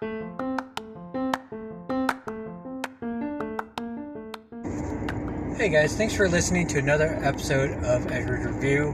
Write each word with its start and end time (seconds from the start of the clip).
Hey 0.00 0.08
guys, 5.68 5.94
thanks 5.94 6.14
for 6.14 6.26
listening 6.26 6.66
to 6.68 6.78
another 6.78 7.18
episode 7.22 7.72
of 7.84 8.10
Edward 8.10 8.46
Review, 8.46 8.92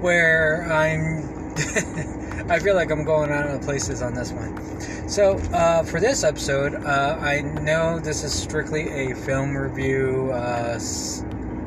where 0.00 0.62
I'm. 0.72 1.52
I 2.50 2.58
feel 2.60 2.74
like 2.74 2.90
I'm 2.90 3.04
going 3.04 3.30
out 3.30 3.46
of 3.46 3.60
places 3.60 4.00
on 4.00 4.14
this 4.14 4.32
one. 4.32 4.80
So, 5.06 5.36
uh, 5.52 5.82
for 5.82 6.00
this 6.00 6.24
episode, 6.24 6.76
uh, 6.76 7.18
I 7.20 7.42
know 7.42 7.98
this 7.98 8.24
is 8.24 8.32
strictly 8.32 8.88
a 8.88 9.14
film 9.16 9.54
review 9.54 10.30
uh, 10.32 10.76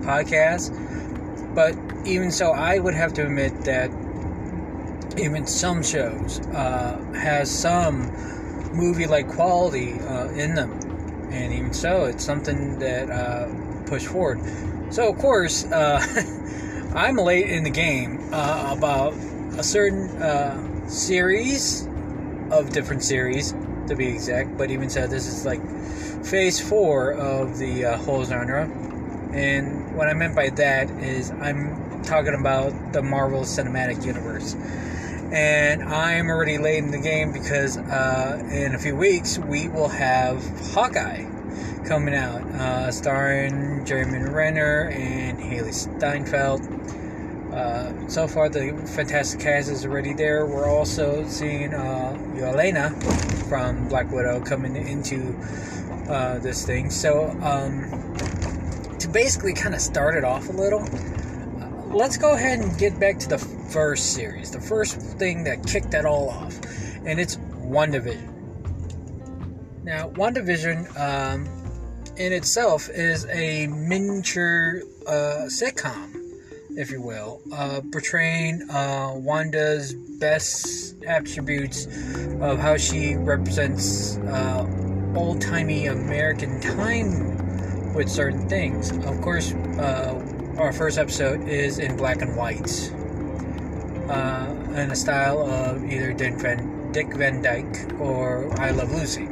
podcast, 0.01 0.73
but 1.53 1.77
even 2.07 2.31
so, 2.31 2.53
I 2.53 2.79
would 2.79 2.95
have 2.95 3.13
to 3.13 3.25
admit 3.25 3.63
that 3.65 3.91
even 5.19 5.45
some 5.45 5.83
shows 5.83 6.39
uh, 6.47 6.97
has 7.13 7.51
some 7.51 8.11
movie-like 8.73 9.29
quality 9.29 9.93
uh, 9.99 10.29
in 10.29 10.55
them, 10.55 10.71
and 11.31 11.53
even 11.53 11.73
so, 11.73 12.05
it's 12.05 12.23
something 12.23 12.79
that 12.79 13.09
uh, 13.09 13.47
push 13.85 14.05
forward. 14.05 14.39
So, 14.89 15.09
of 15.09 15.17
course, 15.17 15.65
uh, 15.65 16.01
I'm 16.95 17.15
late 17.17 17.49
in 17.49 17.63
the 17.63 17.69
game 17.69 18.29
uh, 18.33 18.75
about 18.77 19.13
a 19.57 19.63
certain 19.63 20.09
uh, 20.21 20.87
series 20.87 21.87
of 22.51 22.71
different 22.71 23.03
series, 23.03 23.53
to 23.87 23.95
be 23.95 24.07
exact. 24.07 24.57
But 24.57 24.71
even 24.71 24.89
so, 24.89 25.07
this 25.07 25.27
is 25.27 25.45
like 25.45 25.61
phase 26.25 26.59
four 26.59 27.13
of 27.13 27.57
the 27.57 27.85
uh, 27.85 27.97
whole 27.97 28.25
genre. 28.25 28.69
And 29.33 29.95
what 29.95 30.09
I 30.09 30.13
meant 30.13 30.35
by 30.35 30.49
that 30.49 30.89
is 30.89 31.31
I'm 31.31 32.03
talking 32.03 32.33
about 32.33 32.93
the 32.93 33.01
Marvel 33.01 33.41
Cinematic 33.41 34.05
Universe. 34.05 34.55
And 35.31 35.83
I'm 35.83 36.27
already 36.27 36.57
late 36.57 36.83
in 36.83 36.91
the 36.91 36.99
game 36.99 37.31
because 37.31 37.77
uh, 37.77 38.45
in 38.51 38.75
a 38.75 38.77
few 38.77 38.97
weeks 38.97 39.39
we 39.39 39.69
will 39.69 39.87
have 39.87 40.43
Hawkeye 40.73 41.25
coming 41.85 42.13
out, 42.13 42.41
uh, 42.41 42.91
starring 42.91 43.85
Jeremy 43.85 44.29
Renner 44.29 44.89
and 44.89 45.39
Hailee 45.39 45.73
Steinfeld. 45.73 46.61
Uh, 47.53 48.09
so 48.09 48.27
far, 48.27 48.49
the 48.49 48.71
fantastic 48.95 49.39
cast 49.39 49.69
is 49.69 49.85
already 49.85 50.13
there. 50.13 50.45
We're 50.45 50.69
also 50.69 51.25
seeing 51.27 51.73
uh, 51.73 52.17
Yelena 52.33 52.91
from 53.47 53.87
Black 53.87 54.11
Widow 54.11 54.41
coming 54.41 54.75
into 54.75 55.33
uh, 56.09 56.39
this 56.39 56.65
thing. 56.65 56.89
So, 56.89 57.29
um, 57.41 57.89
to 58.99 59.07
basically 59.07 59.53
kind 59.53 59.75
of 59.75 59.81
start 59.81 60.15
it 60.15 60.23
off 60.23 60.49
a 60.49 60.53
little, 60.53 60.81
uh, 60.81 61.95
let's 61.95 62.17
go 62.17 62.33
ahead 62.33 62.59
and 62.59 62.77
get 62.77 62.99
back 62.99 63.17
to 63.19 63.29
the 63.29 63.60
first 63.71 64.13
series, 64.13 64.51
the 64.51 64.59
first 64.59 64.99
thing 65.17 65.43
that 65.45 65.65
kicked 65.65 65.91
that 65.91 66.05
all 66.05 66.29
off, 66.29 66.59
and 67.05 67.19
it's 67.19 67.37
WandaVision. 67.37 68.27
Now, 69.83 70.09
WandaVision, 70.09 70.99
um, 70.99 71.47
in 72.17 72.33
itself 72.33 72.89
is 72.89 73.25
a 73.27 73.67
miniature 73.67 74.81
uh, 75.07 75.47
sitcom, 75.47 76.15
if 76.77 76.91
you 76.91 77.01
will, 77.01 77.41
uh, 77.53 77.81
portraying 77.91 78.69
uh, 78.69 79.13
Wanda's 79.15 79.93
best 79.93 81.01
attributes 81.05 81.87
of 82.41 82.59
how 82.59 82.77
she 82.77 83.15
represents 83.15 84.17
uh, 84.17 85.13
old 85.15 85.41
timey 85.41 85.87
American 85.87 86.59
time 86.59 87.93
with 87.93 88.09
certain 88.09 88.47
things. 88.47 88.91
Of 89.05 89.21
course, 89.21 89.53
uh, 89.53 90.55
our 90.57 90.73
first 90.73 90.97
episode 90.97 91.47
is 91.47 91.79
in 91.79 91.97
black 91.97 92.21
and 92.21 92.35
white, 92.35 92.93
uh, 94.11 94.53
in 94.75 94.91
a 94.91 94.95
style 94.95 95.49
of 95.49 95.83
either 95.89 96.13
Dick 96.13 96.35
Van, 96.35 96.91
Dick 96.91 97.13
Van 97.13 97.41
Dyke 97.41 97.99
or 97.99 98.51
I 98.59 98.71
Love 98.71 98.91
Lucy. 98.91 99.25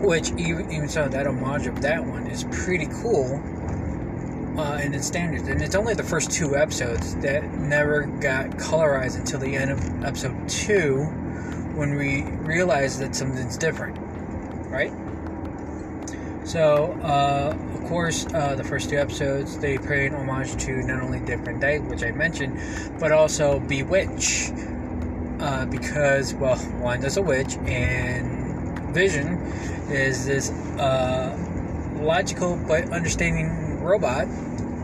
Which 0.00 0.30
even 0.32 0.70
even 0.70 0.88
so, 0.88 1.08
that 1.08 1.26
homage 1.26 1.66
of 1.66 1.82
that 1.82 2.04
one 2.04 2.28
is 2.28 2.44
pretty 2.52 2.86
cool 3.02 3.42
uh, 4.56 4.80
in 4.82 4.94
its 4.94 5.06
standards, 5.06 5.48
and 5.48 5.60
it's 5.60 5.74
only 5.74 5.94
the 5.94 6.04
first 6.04 6.30
two 6.30 6.56
episodes 6.56 7.16
that 7.16 7.42
never 7.54 8.06
got 8.20 8.50
colorized 8.50 9.16
until 9.18 9.40
the 9.40 9.56
end 9.56 9.70
of 9.70 10.04
episode 10.04 10.48
two, 10.48 11.04
when 11.74 11.96
we 11.96 12.22
realized 12.44 13.00
that 13.00 13.14
something's 13.14 13.56
different, 13.56 13.98
right? 14.68 14.92
So, 16.48 16.98
uh, 17.02 17.54
of 17.74 17.84
course, 17.90 18.26
uh, 18.32 18.54
the 18.54 18.64
first 18.64 18.88
two 18.88 18.96
episodes 18.96 19.58
they 19.58 19.76
paid 19.76 20.14
homage 20.14 20.56
to 20.64 20.82
not 20.82 21.02
only 21.02 21.20
Dick 21.20 21.40
Van 21.40 21.60
Dyke, 21.60 21.86
which 21.90 22.02
I 22.02 22.10
mentioned, 22.12 22.58
but 22.98 23.12
also 23.12 23.60
Bewitch, 23.60 24.50
uh, 25.42 25.66
because 25.66 26.32
well, 26.32 26.58
Wanda's 26.80 27.18
a 27.18 27.22
witch 27.22 27.58
and 27.66 28.78
Vision 28.94 29.36
is 29.90 30.24
this 30.24 30.50
uh, 30.78 31.36
logical 32.00 32.56
but 32.66 32.92
understanding 32.92 33.82
robot 33.82 34.26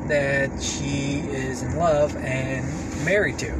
that 0.08 0.50
she 0.62 1.20
is 1.20 1.62
in 1.62 1.76
love 1.76 2.14
and 2.16 2.66
married 3.06 3.38
to. 3.38 3.50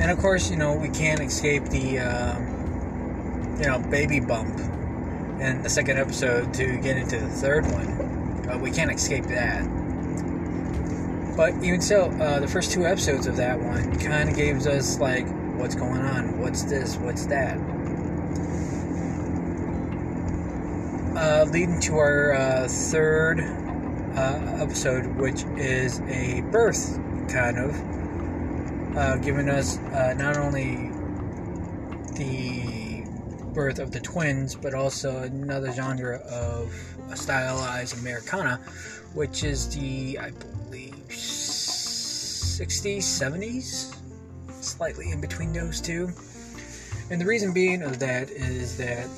And 0.00 0.10
of 0.10 0.18
course, 0.18 0.50
you 0.50 0.56
know, 0.56 0.74
we 0.74 0.88
can't 0.88 1.20
escape 1.20 1.66
the, 1.66 2.00
um, 2.00 3.56
you 3.60 3.68
know, 3.68 3.78
baby 3.78 4.18
bump 4.18 4.58
in 5.40 5.62
the 5.62 5.68
second 5.68 5.98
episode 5.98 6.52
to 6.54 6.78
get 6.78 6.96
into 6.96 7.18
the 7.18 7.28
third 7.28 7.64
one. 7.70 8.48
Uh, 8.48 8.58
we 8.58 8.70
can't 8.70 8.90
escape 8.90 9.24
that. 9.26 9.62
But 11.36 11.54
even 11.62 11.80
so, 11.80 12.10
uh, 12.10 12.40
the 12.40 12.48
first 12.48 12.72
two 12.72 12.84
episodes 12.84 13.26
of 13.26 13.36
that 13.36 13.60
one 13.60 13.96
kind 14.00 14.28
of 14.28 14.34
gave 14.34 14.66
us, 14.66 14.98
like, 14.98 15.26
what's 15.56 15.76
going 15.76 16.00
on? 16.00 16.40
What's 16.40 16.64
this? 16.64 16.96
What's 16.96 17.26
that? 17.26 17.56
Uh, 21.16 21.44
leading 21.50 21.80
to 21.80 21.98
our 21.98 22.32
uh, 22.32 22.68
third 22.68 23.40
uh, 23.40 24.62
episode, 24.62 25.06
which 25.16 25.44
is 25.56 26.00
a 26.08 26.42
birth 26.50 26.98
kind 27.28 27.58
of, 27.58 28.96
uh, 28.96 29.16
giving 29.18 29.48
us 29.48 29.78
not 30.16 30.36
only 30.36 30.90
the 32.14 32.67
birth 33.54 33.78
of 33.78 33.90
the 33.90 34.00
twins, 34.00 34.54
but 34.54 34.74
also 34.74 35.22
another 35.22 35.72
genre 35.72 36.18
of 36.18 36.72
stylized 37.14 37.98
Americana, 37.98 38.60
which 39.14 39.44
is 39.44 39.74
the, 39.74 40.18
I 40.18 40.30
believe, 40.30 40.94
60s, 41.08 42.98
70s, 42.98 43.94
slightly 44.62 45.10
in 45.10 45.20
between 45.20 45.52
those 45.52 45.80
two. 45.80 46.10
And 47.10 47.20
the 47.20 47.24
reason 47.24 47.52
being 47.52 47.82
of 47.82 47.98
that 48.00 48.30
is 48.30 48.76
that 48.76 49.08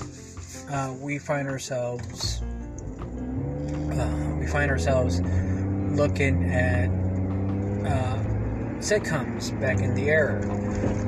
uh, 0.71 0.95
we 1.01 1.19
find 1.19 1.49
ourselves 1.49 2.41
uh, 3.93 4.37
we 4.39 4.47
find 4.47 4.71
ourselves 4.71 5.21
looking 5.91 6.45
at 6.45 6.89
uh, 7.85 8.30
sitcoms 8.81 9.59
back 9.61 9.79
in 9.81 9.95
the 9.95 10.09
era 10.09 10.41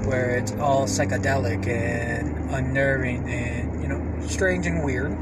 where 0.06 0.30
it's 0.36 0.52
all 0.52 0.84
psychedelic 0.84 1.66
and 1.66 2.50
unnerving 2.50 3.28
and 3.28 3.82
you 3.82 3.88
know 3.88 4.26
strange 4.26 4.66
and 4.66 4.84
weird 4.84 5.12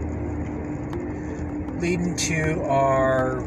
leading 1.80 2.14
to 2.16 2.62
our 2.64 3.40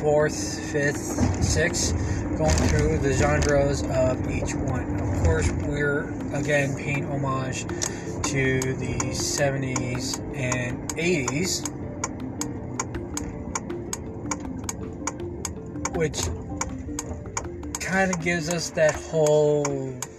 fourth 0.00 0.60
fifth 0.72 1.44
sixth 1.44 1.94
going 2.36 2.50
through 2.50 2.98
the 2.98 3.12
genres 3.14 3.82
of 3.82 4.30
each 4.30 4.54
one. 4.54 5.00
Of 5.00 5.24
course 5.24 5.50
we're 5.62 6.10
again 6.34 6.76
paying 6.76 7.06
homage 7.06 7.62
to 7.62 8.60
the 8.74 8.98
70s 9.12 10.18
and 10.36 10.88
80s, 10.90 11.66
which 15.96 16.28
kind 17.86 18.12
of 18.12 18.20
gives 18.20 18.48
us 18.48 18.70
that 18.70 18.96
whole 18.96 19.64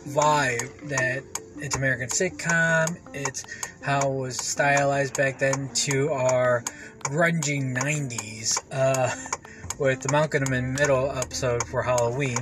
vibe 0.08 0.88
that 0.88 1.22
it's 1.58 1.76
American 1.76 2.08
sitcom, 2.08 2.98
it's 3.14 3.44
how 3.82 4.10
it 4.10 4.16
was 4.16 4.38
stylized 4.38 5.18
back 5.18 5.38
then 5.38 5.70
to 5.74 6.10
our 6.14 6.64
grungy 7.04 7.62
90s 7.76 8.64
uh, 8.72 9.14
with 9.80 10.02
the 10.02 10.10
Malcolm 10.14 10.44
in 10.54 10.74
the 10.74 10.80
Middle 10.80 11.12
episode 11.12 11.62
for 11.68 11.84
Halloween. 11.84 12.38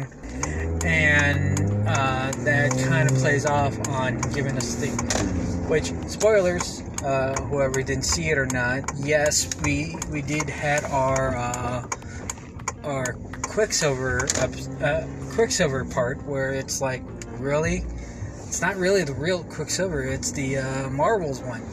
And 0.86 1.60
uh, 1.88 2.32
that 2.44 2.72
kind 2.88 3.10
of 3.10 3.18
plays 3.18 3.48
off 3.48 3.76
on 3.90 4.22
giving 4.32 4.56
us 4.58 4.76
the 4.76 4.90
which 5.68 5.92
spoilers, 6.08 6.84
uh, 7.04 7.34
whoever 7.50 7.82
didn't 7.82 8.06
see 8.06 8.30
it 8.30 8.38
or 8.38 8.46
not, 8.46 8.84
yes, 8.98 9.50
we 9.64 9.96
we 10.12 10.22
did 10.22 10.48
had 10.48 10.84
our 10.86 11.36
uh, 11.36 11.88
our 12.84 13.16
Quicksilver 13.56 14.28
uh, 14.82 15.08
Quicksilver 15.34 15.86
part 15.86 16.22
where 16.26 16.54
it's 16.54 16.82
like 16.82 17.02
really, 17.38 17.86
it's 18.48 18.62
not 18.62 18.76
really 18.76 19.06
the 19.06 19.14
real 19.14 19.46
Quicksilver, 19.46 20.04
it's 20.04 20.34
the 20.34 20.58
uh, 20.58 20.90
Marvels 20.90 21.42
one. 21.42 21.64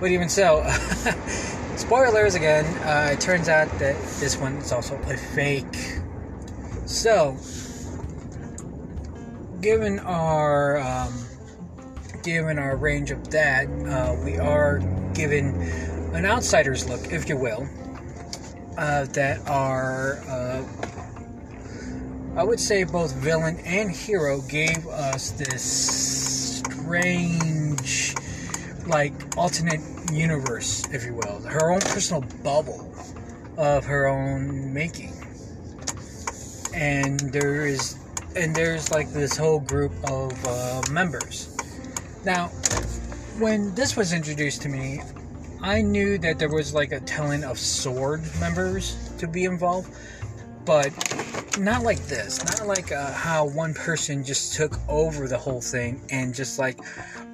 But 0.00 0.12
even 0.12 0.28
so, 0.28 0.62
spoilers 1.76 2.36
again. 2.36 2.64
Uh, 2.84 3.14
it 3.14 3.20
turns 3.20 3.48
out 3.48 3.68
that 3.80 3.96
this 4.20 4.36
one 4.36 4.58
is 4.58 4.70
also 4.70 4.94
a 4.94 5.16
fake. 5.16 5.98
So 6.86 7.36
given 9.60 9.98
our 9.98 10.78
um, 10.78 11.26
given 12.22 12.60
our 12.60 12.76
range 12.76 13.10
of 13.10 13.28
that, 13.32 13.66
uh, 13.66 14.16
we 14.24 14.38
are 14.38 14.78
given 15.14 15.46
an 16.14 16.26
outsider's 16.26 16.88
look, 16.88 17.12
if 17.12 17.28
you 17.28 17.36
will, 17.36 17.68
uh, 18.76 19.04
that 19.06 19.40
are, 19.48 20.18
uh, 20.28 20.62
I 22.38 22.44
would 22.44 22.60
say, 22.60 22.84
both 22.84 23.12
villain 23.14 23.58
and 23.64 23.90
hero 23.90 24.40
gave 24.42 24.86
us 24.86 25.32
this 25.32 25.60
strange, 26.60 28.14
like, 28.86 29.12
alternate 29.36 29.80
universe, 30.12 30.86
if 30.92 31.04
you 31.04 31.14
will, 31.14 31.40
her 31.40 31.72
own 31.72 31.80
personal 31.80 32.22
bubble 32.44 32.94
of 33.56 33.84
her 33.86 34.06
own 34.06 34.72
making. 34.72 35.20
And 36.72 37.18
there 37.18 37.66
is, 37.66 37.98
and 38.36 38.54
there's 38.54 38.92
like 38.92 39.12
this 39.12 39.36
whole 39.36 39.58
group 39.58 39.90
of 40.08 40.32
uh, 40.46 40.82
members. 40.92 41.56
Now, 42.24 42.50
when 43.40 43.74
this 43.74 43.96
was 43.96 44.12
introduced 44.12 44.62
to 44.62 44.68
me, 44.68 45.00
I 45.60 45.82
knew 45.82 46.18
that 46.18 46.38
there 46.38 46.50
was 46.50 46.72
like 46.72 46.92
a 46.92 47.00
telling 47.00 47.42
of 47.42 47.56
S.W.O.R.D. 47.56 48.22
members 48.38 48.96
to 49.18 49.26
be 49.26 49.42
involved, 49.44 49.90
but 50.68 50.92
not 51.58 51.82
like 51.82 51.98
this. 52.08 52.44
Not 52.44 52.68
like 52.68 52.92
uh, 52.92 53.10
how 53.12 53.46
one 53.46 53.72
person 53.72 54.22
just 54.22 54.52
took 54.52 54.78
over 54.86 55.26
the 55.26 55.38
whole 55.38 55.62
thing 55.62 55.98
and 56.10 56.34
just 56.34 56.58
like, 56.58 56.78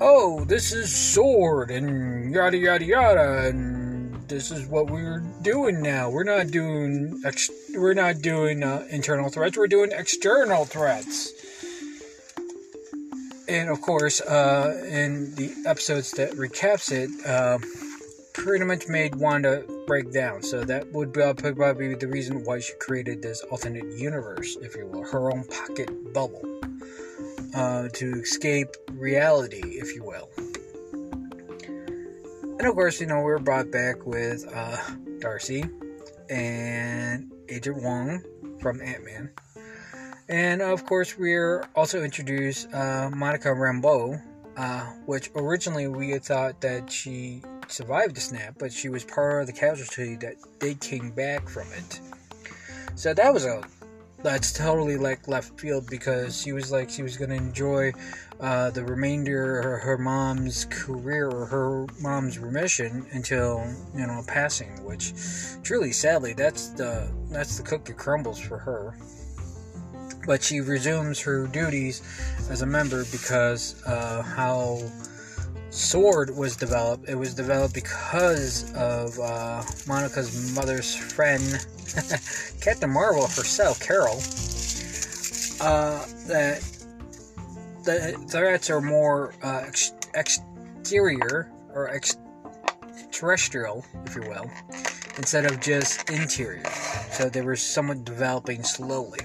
oh, 0.00 0.44
this 0.44 0.72
is 0.72 0.84
S.W.O.R.D. 0.84 1.74
and 1.74 2.32
yada 2.32 2.56
yada 2.56 2.84
yada, 2.84 3.48
and 3.48 4.14
this 4.28 4.52
is 4.52 4.68
what 4.68 4.88
we're 4.88 5.18
doing 5.42 5.82
now. 5.82 6.10
We're 6.10 6.22
not 6.22 6.52
doing 6.52 7.22
ex- 7.24 7.50
we're 7.74 7.94
not 7.94 8.22
doing 8.22 8.62
uh, 8.62 8.86
internal 8.88 9.28
threats. 9.28 9.56
We're 9.56 9.66
doing 9.66 9.90
external 9.90 10.64
threats. 10.64 11.32
And 13.48 13.68
of 13.68 13.80
course, 13.80 14.20
uh, 14.20 14.80
in 14.88 15.34
the 15.34 15.52
episodes 15.66 16.12
that 16.12 16.30
recaps 16.34 16.92
it, 16.92 17.10
uh, 17.26 17.58
pretty 18.32 18.64
much 18.64 18.86
made 18.86 19.16
Wanda 19.16 19.64
break 19.86 20.12
down. 20.12 20.42
So 20.42 20.64
that 20.64 20.90
would 20.92 21.12
probably 21.12 21.88
be 21.88 21.94
the 21.94 22.08
reason 22.08 22.44
why 22.44 22.60
she 22.60 22.72
created 22.74 23.22
this 23.22 23.42
alternate 23.50 23.98
universe, 23.98 24.56
if 24.60 24.76
you 24.76 24.86
will, 24.86 25.04
her 25.04 25.32
own 25.32 25.44
pocket 25.44 26.12
bubble 26.12 26.42
uh, 27.54 27.88
to 27.94 28.20
escape 28.20 28.68
reality, 28.92 29.62
if 29.62 29.94
you 29.94 30.02
will. 30.04 30.28
And 32.58 32.66
of 32.66 32.74
course, 32.74 33.00
you 33.00 33.06
know, 33.06 33.18
we 33.18 33.24
were 33.24 33.38
brought 33.38 33.70
back 33.70 34.06
with 34.06 34.46
uh, 34.52 34.76
Darcy 35.18 35.64
and 36.30 37.32
Agent 37.48 37.82
Wong 37.82 38.22
from 38.60 38.80
Ant 38.80 39.04
Man. 39.04 39.30
And 40.28 40.62
of 40.62 40.86
course, 40.86 41.18
we're 41.18 41.68
also 41.74 42.02
introduced 42.02 42.72
uh, 42.72 43.10
Monica 43.14 43.48
Rambeau, 43.48 44.22
uh, 44.56 44.80
which 45.04 45.30
originally 45.36 45.88
we 45.88 46.10
had 46.10 46.24
thought 46.24 46.60
that 46.62 46.90
she 46.90 47.42
survived 47.70 48.16
the 48.16 48.20
snap, 48.20 48.54
but 48.58 48.72
she 48.72 48.88
was 48.88 49.04
part 49.04 49.42
of 49.42 49.46
the 49.46 49.52
casualty 49.52 50.16
that 50.16 50.36
they 50.60 50.74
came 50.74 51.10
back 51.10 51.48
from 51.48 51.66
it. 51.72 52.00
So 52.94 53.12
that 53.14 53.32
was 53.32 53.44
a 53.44 53.62
that's 54.24 54.54
totally 54.54 54.96
like 54.96 55.28
left 55.28 55.60
field 55.60 55.86
because 55.90 56.40
she 56.40 56.52
was 56.52 56.72
like 56.72 56.88
she 56.88 57.02
was 57.02 57.16
gonna 57.18 57.34
enjoy 57.34 57.92
uh, 58.40 58.70
the 58.70 58.82
remainder 58.82 59.58
of 59.58 59.82
her 59.82 59.98
mom's 59.98 60.64
career 60.70 61.28
or 61.28 61.44
her 61.44 61.86
mom's 62.00 62.38
remission 62.38 63.06
until 63.12 63.64
you 63.94 64.06
know 64.06 64.22
passing, 64.26 64.82
which 64.82 65.12
truly 65.62 65.92
sadly 65.92 66.32
that's 66.32 66.68
the 66.68 67.06
that's 67.30 67.58
the 67.58 67.62
cookie 67.62 67.92
crumbles 67.92 68.40
for 68.40 68.58
her. 68.58 68.96
But 70.26 70.42
she 70.42 70.60
resumes 70.60 71.20
her 71.20 71.46
duties 71.46 72.00
as 72.48 72.62
a 72.62 72.66
member 72.66 73.04
because 73.12 73.82
uh, 73.84 74.22
how 74.22 74.80
S.W.O.R.D. 75.74 76.32
was 76.34 76.54
developed. 76.54 77.08
It 77.08 77.16
was 77.16 77.34
developed 77.34 77.74
because 77.74 78.72
of 78.74 79.18
uh, 79.18 79.64
Monica's 79.88 80.54
mother's 80.54 80.94
friend, 80.94 81.42
Captain 82.60 82.90
Marvel 82.90 83.22
herself, 83.22 83.80
Carol. 83.80 84.22
Uh, 85.60 86.06
that 86.28 86.62
the 87.82 88.16
threats 88.28 88.70
are 88.70 88.80
more 88.80 89.34
uh, 89.42 89.64
ex- 89.66 89.94
exterior 90.14 91.50
or 91.74 91.88
extraterrestrial, 91.90 93.84
if 94.06 94.14
you 94.14 94.22
will, 94.22 94.48
instead 95.16 95.44
of 95.44 95.60
just 95.60 96.08
interior. 96.08 96.70
So 97.10 97.28
they 97.28 97.42
were 97.42 97.56
somewhat 97.56 98.04
developing 98.04 98.62
slowly. 98.62 99.18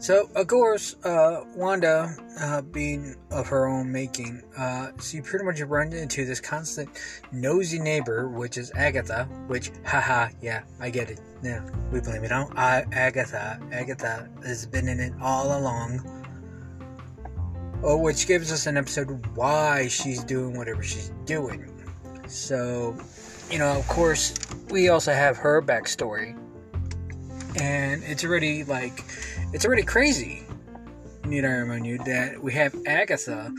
So, 0.00 0.30
of 0.34 0.46
course, 0.46 0.96
uh, 1.04 1.44
Wanda, 1.54 2.16
uh, 2.40 2.62
being 2.62 3.16
of 3.30 3.46
her 3.48 3.68
own 3.68 3.92
making, 3.92 4.42
uh, 4.56 4.92
she 4.98 5.20
pretty 5.20 5.44
much 5.44 5.60
runs 5.60 5.92
into 5.92 6.24
this 6.24 6.40
constant 6.40 6.88
nosy 7.32 7.78
neighbor, 7.78 8.26
which 8.30 8.56
is 8.56 8.72
Agatha, 8.74 9.24
which, 9.46 9.70
haha, 9.84 10.30
yeah, 10.40 10.62
I 10.80 10.88
get 10.88 11.10
it. 11.10 11.20
Yeah, 11.42 11.62
we 11.92 12.00
blame 12.00 12.24
it 12.24 12.32
on 12.32 12.50
I, 12.56 12.86
Agatha. 12.92 13.60
Agatha 13.72 14.26
has 14.42 14.64
been 14.64 14.88
in 14.88 15.00
it 15.00 15.12
all 15.20 15.60
along. 15.60 16.00
Oh, 17.82 17.98
which 17.98 18.26
gives 18.26 18.50
us 18.52 18.66
an 18.66 18.78
episode 18.78 19.26
why 19.36 19.86
she's 19.88 20.24
doing 20.24 20.56
whatever 20.56 20.82
she's 20.82 21.12
doing. 21.26 21.70
So, 22.26 22.96
you 23.50 23.58
know, 23.58 23.76
of 23.78 23.86
course, 23.86 24.34
we 24.70 24.88
also 24.88 25.12
have 25.12 25.36
her 25.36 25.60
backstory. 25.60 26.39
And 27.56 28.02
it's 28.04 28.24
already 28.24 28.64
like 28.64 29.04
it's 29.52 29.64
already 29.64 29.82
crazy. 29.82 30.44
Need 31.24 31.44
I 31.44 31.48
remind 31.48 31.86
you 31.86 31.98
that 31.98 32.42
we 32.42 32.52
have 32.54 32.74
Agatha 32.86 33.52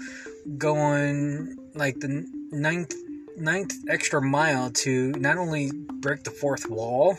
going 0.58 1.58
like 1.74 2.00
the 2.00 2.26
ninth 2.52 2.94
ninth 3.38 3.74
extra 3.90 4.22
mile 4.22 4.72
to 4.72 5.12
not 5.14 5.38
only 5.38 5.72
break 5.72 6.24
the 6.24 6.32
fourth 6.32 6.70
wall, 6.70 7.18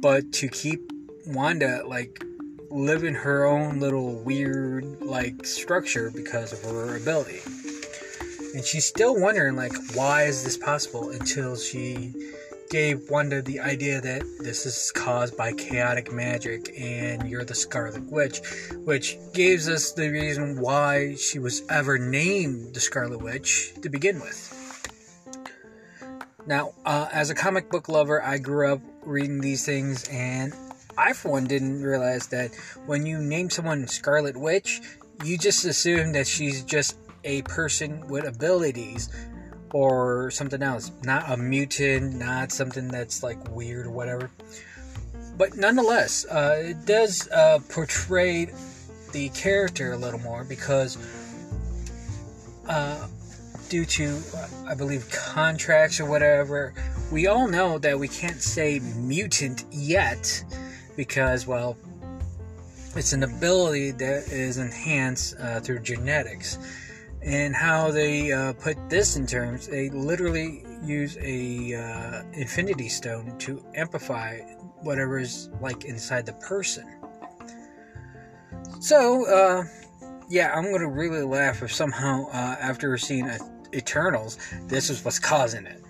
but 0.00 0.32
to 0.32 0.48
keep 0.48 0.80
Wanda 1.26 1.82
like 1.86 2.24
living 2.70 3.14
her 3.14 3.44
own 3.44 3.80
little 3.80 4.14
weird 4.22 4.84
like 5.02 5.44
structure 5.44 6.10
because 6.14 6.52
of 6.52 6.62
her 6.62 6.96
ability. 6.96 7.40
And 8.54 8.64
she's 8.64 8.84
still 8.84 9.18
wondering 9.20 9.56
like 9.56 9.72
why 9.94 10.24
is 10.24 10.44
this 10.44 10.56
possible 10.56 11.10
until 11.10 11.56
she 11.56 12.14
gave 12.72 13.10
Wanda 13.10 13.42
the 13.42 13.60
idea 13.60 14.00
that 14.00 14.22
this 14.40 14.64
is 14.64 14.90
caused 14.92 15.36
by 15.36 15.52
chaotic 15.52 16.10
magic 16.10 16.72
and 16.74 17.28
you're 17.28 17.44
the 17.44 17.54
Scarlet 17.54 18.10
Witch, 18.10 18.40
which 18.86 19.18
gives 19.34 19.68
us 19.68 19.92
the 19.92 20.08
reason 20.08 20.58
why 20.58 21.14
she 21.16 21.38
was 21.38 21.64
ever 21.68 21.98
named 21.98 22.72
the 22.72 22.80
Scarlet 22.80 23.20
Witch 23.20 23.74
to 23.82 23.90
begin 23.90 24.18
with. 24.20 24.58
Now, 26.46 26.72
uh, 26.86 27.08
as 27.12 27.28
a 27.28 27.34
comic 27.34 27.70
book 27.70 27.90
lover, 27.90 28.22
I 28.22 28.38
grew 28.38 28.72
up 28.72 28.80
reading 29.04 29.42
these 29.42 29.66
things, 29.66 30.08
and 30.08 30.54
I, 30.96 31.12
for 31.12 31.32
one, 31.32 31.46
didn't 31.46 31.82
realize 31.82 32.28
that 32.28 32.54
when 32.86 33.04
you 33.04 33.18
name 33.18 33.50
someone 33.50 33.86
Scarlet 33.86 34.34
Witch, 34.34 34.80
you 35.26 35.36
just 35.36 35.66
assume 35.66 36.12
that 36.12 36.26
she's 36.26 36.64
just 36.64 36.96
a 37.24 37.42
person 37.42 38.08
with 38.08 38.26
abilities 38.26 39.10
or 39.72 40.30
something 40.30 40.62
else. 40.62 40.92
Not 41.02 41.30
a 41.30 41.36
mutant, 41.36 42.14
not 42.14 42.52
something 42.52 42.88
that's 42.88 43.22
like 43.22 43.38
weird 43.50 43.86
or 43.86 43.90
whatever. 43.90 44.30
But 45.36 45.56
nonetheless, 45.56 46.26
uh, 46.26 46.56
it 46.58 46.86
does 46.86 47.28
uh, 47.30 47.58
portray 47.70 48.48
the 49.12 49.28
character 49.30 49.92
a 49.92 49.96
little 49.96 50.20
more 50.20 50.44
because, 50.44 50.98
uh, 52.68 53.06
due 53.68 53.84
to, 53.84 54.20
uh, 54.36 54.48
I 54.68 54.74
believe, 54.74 55.10
contracts 55.10 56.00
or 56.00 56.06
whatever, 56.06 56.74
we 57.10 57.26
all 57.26 57.48
know 57.48 57.78
that 57.78 57.98
we 57.98 58.08
can't 58.08 58.42
say 58.42 58.80
mutant 58.96 59.64
yet 59.70 60.44
because, 60.96 61.46
well, 61.46 61.76
it's 62.94 63.14
an 63.14 63.22
ability 63.22 63.92
that 63.92 64.30
is 64.30 64.58
enhanced 64.58 65.34
uh, 65.40 65.60
through 65.60 65.78
genetics 65.80 66.58
and 67.22 67.54
how 67.54 67.90
they 67.90 68.32
uh, 68.32 68.52
put 68.54 68.76
this 68.88 69.16
in 69.16 69.26
terms 69.26 69.68
they 69.68 69.90
literally 69.90 70.64
use 70.82 71.16
a 71.20 71.74
uh, 71.74 72.22
infinity 72.32 72.88
stone 72.88 73.36
to 73.38 73.64
amplify 73.74 74.38
whatever 74.82 75.18
is 75.18 75.48
like 75.60 75.84
inside 75.84 76.26
the 76.26 76.32
person. 76.34 76.86
So 78.80 79.26
uh, 79.26 79.64
yeah 80.32 80.50
i'm 80.54 80.72
gonna 80.72 80.88
really 80.88 81.22
laugh 81.22 81.62
if 81.62 81.72
somehow 81.74 82.26
uh, 82.28 82.56
after 82.58 82.96
seeing 82.96 83.30
eternals 83.74 84.38
this 84.66 84.88
is 84.88 85.04
what's 85.04 85.18
causing 85.18 85.66
it 85.66 85.81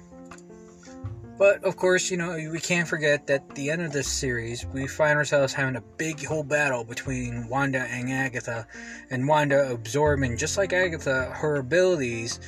but 1.43 1.65
of 1.65 1.77
course, 1.77 2.09
you 2.09 2.17
know, 2.17 2.37
we 2.53 2.61
can't 2.61 2.87
forget 2.87 3.27
that 3.27 3.43
at 3.51 3.55
the 3.57 3.69
end 3.69 3.83
of 3.83 3.91
this 3.91 4.07
series, 4.07 4.65
we 4.67 4.87
find 4.87 5.19
ourselves 5.19 5.53
having 5.53 5.75
a 5.75 5.81
big 5.81 6.25
whole 6.25 6.45
battle 6.45 6.85
between 6.85 7.49
Wanda 7.49 7.81
and 7.81 8.13
Agatha, 8.13 8.65
and 9.11 9.27
Wanda 9.27 9.69
absorbing, 9.73 10.37
just 10.37 10.57
like 10.57 10.73
Agatha, 10.73 11.33
her 11.35 11.57
abilities 11.57 12.39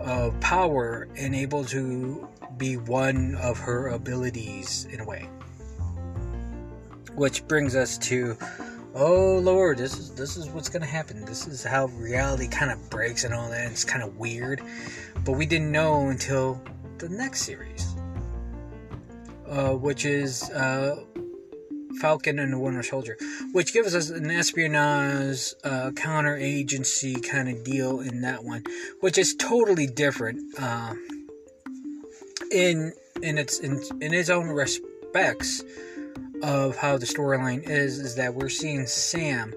of 0.00 0.38
power 0.40 1.08
and 1.16 1.34
able 1.34 1.64
to 1.64 2.28
be 2.58 2.76
one 2.76 3.36
of 3.36 3.58
her 3.58 3.88
abilities 3.88 4.86
in 4.92 5.00
a 5.00 5.04
way. 5.06 5.30
Which 7.14 7.48
brings 7.48 7.74
us 7.74 7.96
to 8.10 8.36
oh 8.94 9.38
Lord, 9.38 9.78
this 9.78 9.98
is 9.98 10.10
this 10.10 10.36
is 10.36 10.50
what's 10.50 10.68
gonna 10.68 10.84
happen. 10.84 11.24
This 11.24 11.46
is 11.46 11.64
how 11.64 11.86
reality 11.86 12.48
kind 12.48 12.70
of 12.70 12.90
breaks 12.90 13.24
and 13.24 13.32
all 13.32 13.48
that. 13.48 13.70
It's 13.70 13.82
kind 13.82 14.02
of 14.02 14.18
weird, 14.18 14.60
but 15.24 15.38
we 15.38 15.46
didn't 15.46 15.72
know 15.72 16.08
until 16.08 16.60
the 16.98 17.08
next 17.08 17.42
series, 17.42 17.91
uh, 19.52 19.74
which 19.74 20.04
is 20.06 20.48
uh, 20.50 20.96
Falcon 22.00 22.38
and 22.38 22.52
the 22.52 22.58
Winter 22.58 22.82
Soldier, 22.82 23.18
which 23.52 23.72
gives 23.72 23.94
us 23.94 24.08
an 24.08 24.30
espionage 24.30 25.52
uh, 25.62 25.90
counteragency 25.90 27.22
kind 27.22 27.48
of 27.48 27.62
deal 27.62 28.00
in 28.00 28.22
that 28.22 28.44
one, 28.44 28.64
which 29.00 29.18
is 29.18 29.34
totally 29.34 29.86
different 29.86 30.40
uh, 30.58 30.94
in 32.50 32.92
in 33.22 33.36
its 33.36 33.58
in, 33.58 33.82
in 34.00 34.14
its 34.14 34.30
own 34.30 34.48
respects 34.48 35.62
of 36.42 36.76
how 36.76 36.96
the 36.96 37.06
storyline 37.06 37.62
is. 37.68 37.98
Is 37.98 38.14
that 38.14 38.34
we're 38.34 38.48
seeing 38.48 38.86
Sam 38.86 39.52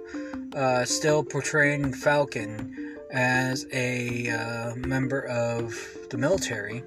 uh, 0.53 0.83
still 0.83 1.23
portraying 1.23 1.93
Falcon 1.93 2.97
as 3.13 3.65
a 3.71 4.29
uh, 4.29 4.75
member 4.75 5.21
of 5.21 5.73
the 6.09 6.17
military 6.17 6.83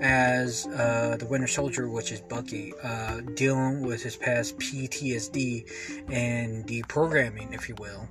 as 0.00 0.66
uh, 0.66 1.16
the 1.18 1.26
Winter 1.26 1.46
Soldier, 1.46 1.88
which 1.88 2.12
is 2.12 2.20
Bucky, 2.20 2.72
uh, 2.82 3.20
dealing 3.34 3.82
with 3.82 4.02
his 4.02 4.16
past 4.16 4.58
PTSD 4.58 6.10
and 6.10 6.66
deprogramming, 6.66 7.54
if 7.54 7.68
you 7.68 7.74
will, 7.78 8.08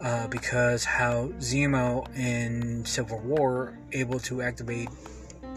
uh, 0.00 0.26
because 0.28 0.84
how 0.84 1.28
Zemo 1.38 2.08
in 2.16 2.84
Civil 2.84 3.20
War 3.20 3.78
able 3.92 4.18
to 4.20 4.42
activate 4.42 4.88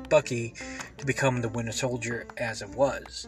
Bucky 0.09 0.53
to 0.97 1.05
become 1.05 1.41
the 1.41 1.49
Winter 1.49 1.71
Soldier 1.71 2.27
as 2.37 2.61
it 2.61 2.69
was. 2.69 3.27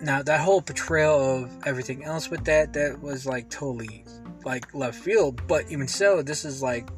Now 0.00 0.22
that 0.22 0.40
whole 0.40 0.60
portrayal 0.60 1.44
of 1.44 1.50
everything 1.66 2.04
else 2.04 2.30
with 2.30 2.44
that, 2.44 2.72
that 2.74 3.00
was 3.00 3.26
like 3.26 3.50
totally 3.50 4.04
like 4.44 4.72
left 4.74 4.98
field. 4.98 5.46
But 5.48 5.70
even 5.70 5.88
so, 5.88 6.22
this 6.22 6.44
is 6.44 6.62
like 6.62 6.88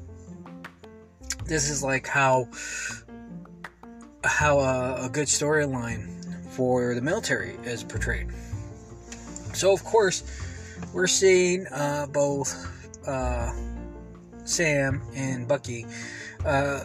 this 1.46 1.70
is 1.70 1.82
like 1.82 2.06
how 2.06 2.48
how 4.26 4.58
a, 4.58 5.06
a 5.06 5.08
good 5.08 5.28
storyline 5.28 6.12
for 6.50 6.94
the 6.94 7.00
military 7.00 7.56
is 7.64 7.82
portrayed. 7.82 8.28
So, 9.54 9.72
of 9.72 9.82
course, 9.84 10.22
we're 10.92 11.06
seeing 11.06 11.66
uh, 11.68 12.06
both 12.12 12.54
uh, 13.06 13.52
Sam 14.44 15.02
and 15.14 15.48
Bucky 15.48 15.86
uh, 16.44 16.80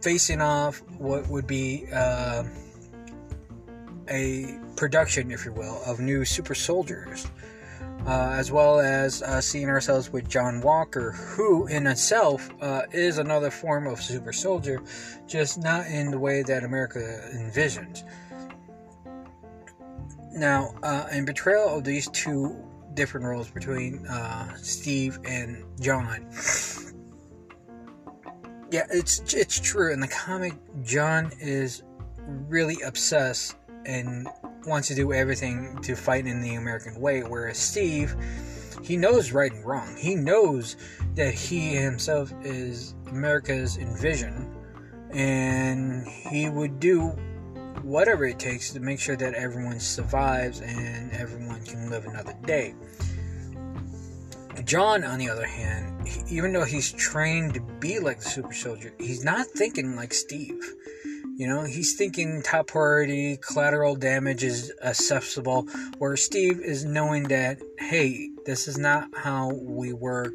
facing 0.00 0.40
off 0.40 0.82
what 0.98 1.26
would 1.28 1.46
be 1.46 1.86
uh, 1.92 2.44
a 4.08 4.58
production, 4.76 5.30
if 5.30 5.44
you 5.44 5.52
will, 5.52 5.80
of 5.84 6.00
new 6.00 6.24
super 6.24 6.54
soldiers 6.54 7.26
uh, 8.06 8.30
as 8.36 8.52
well 8.52 8.78
as 8.80 9.22
uh, 9.22 9.40
seeing 9.40 9.68
ourselves 9.68 10.12
with 10.12 10.28
John 10.28 10.60
Walker, 10.60 11.12
who 11.12 11.66
in 11.66 11.86
itself 11.86 12.48
uh, 12.60 12.82
is 12.92 13.18
another 13.18 13.50
form 13.50 13.86
of 13.86 14.00
super 14.00 14.32
soldier, 14.32 14.80
just 15.26 15.58
not 15.58 15.86
in 15.86 16.10
the 16.10 16.18
way 16.18 16.42
that 16.42 16.62
America 16.62 17.28
envisioned. 17.34 18.04
Now, 20.32 20.74
uh, 20.82 21.08
in 21.12 21.24
betrayal 21.24 21.78
of 21.78 21.84
these 21.84 22.08
two 22.10 22.56
different 22.94 23.26
roles 23.26 23.50
between 23.50 24.06
uh, 24.06 24.54
Steve 24.56 25.18
and 25.24 25.64
John, 25.80 26.28
yeah, 28.70 28.86
it's 28.90 29.34
it's 29.34 29.58
true. 29.58 29.92
In 29.92 30.00
the 30.00 30.08
comic, 30.08 30.54
John 30.82 31.32
is 31.40 31.82
really 32.48 32.76
obsessed 32.82 33.56
and 33.86 34.28
wants 34.66 34.88
to 34.88 34.94
do 34.94 35.12
everything 35.12 35.78
to 35.82 35.94
fight 35.94 36.26
in 36.26 36.40
the 36.40 36.54
American 36.54 37.00
way, 37.00 37.22
whereas 37.22 37.58
Steve, 37.58 38.14
he 38.82 38.96
knows 38.96 39.32
right 39.32 39.52
and 39.52 39.64
wrong. 39.64 39.96
He 39.96 40.14
knows 40.14 40.76
that 41.14 41.34
he 41.34 41.74
himself 41.74 42.32
is 42.42 42.94
America's 43.06 43.76
envision, 43.76 44.54
and 45.10 46.06
he 46.06 46.48
would 46.48 46.78
do 46.80 47.08
whatever 47.82 48.24
it 48.24 48.38
takes 48.38 48.72
to 48.72 48.80
make 48.80 48.98
sure 48.98 49.16
that 49.16 49.34
everyone 49.34 49.78
survives 49.78 50.60
and 50.60 51.12
everyone 51.12 51.64
can 51.64 51.88
live 51.88 52.04
another 52.06 52.34
day. 52.44 52.74
John, 54.64 55.04
on 55.04 55.18
the 55.18 55.28
other 55.28 55.46
hand, 55.46 56.06
he, 56.08 56.36
even 56.36 56.52
though 56.52 56.64
he's 56.64 56.90
trained 56.92 57.54
to 57.54 57.60
be 57.60 58.00
like 58.00 58.18
the 58.18 58.24
super 58.24 58.52
soldier, 58.52 58.92
he's 58.98 59.22
not 59.22 59.46
thinking 59.46 59.94
like 59.94 60.12
Steve. 60.12 60.74
You 61.36 61.46
know, 61.46 61.64
he's 61.64 61.94
thinking 61.96 62.40
top 62.40 62.68
priority, 62.68 63.36
collateral 63.36 63.94
damage 63.94 64.42
is 64.42 64.72
acceptable, 64.82 65.68
where 65.98 66.16
Steve 66.16 66.60
is 66.60 66.86
knowing 66.86 67.24
that, 67.24 67.58
hey, 67.78 68.30
this 68.46 68.66
is 68.66 68.78
not 68.78 69.10
how 69.14 69.52
we 69.52 69.92
work. 69.92 70.32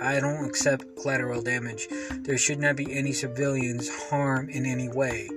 I 0.00 0.20
don't 0.20 0.44
accept 0.44 0.84
collateral 0.94 1.42
damage. 1.42 1.88
There 2.20 2.38
should 2.38 2.60
not 2.60 2.76
be 2.76 2.96
any 2.96 3.12
civilians 3.12 3.88
harmed 4.08 4.50
in 4.50 4.64
any 4.64 4.88
way. 4.88 5.28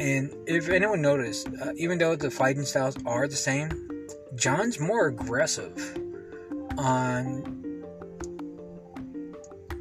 And 0.00 0.34
if 0.48 0.68
anyone 0.68 1.02
noticed, 1.02 1.46
uh, 1.62 1.74
even 1.76 1.98
though 1.98 2.16
the 2.16 2.32
fighting 2.32 2.64
styles 2.64 2.96
are 3.06 3.28
the 3.28 3.36
same, 3.36 4.08
John's 4.34 4.80
more 4.80 5.06
aggressive 5.06 5.72
on 6.76 7.71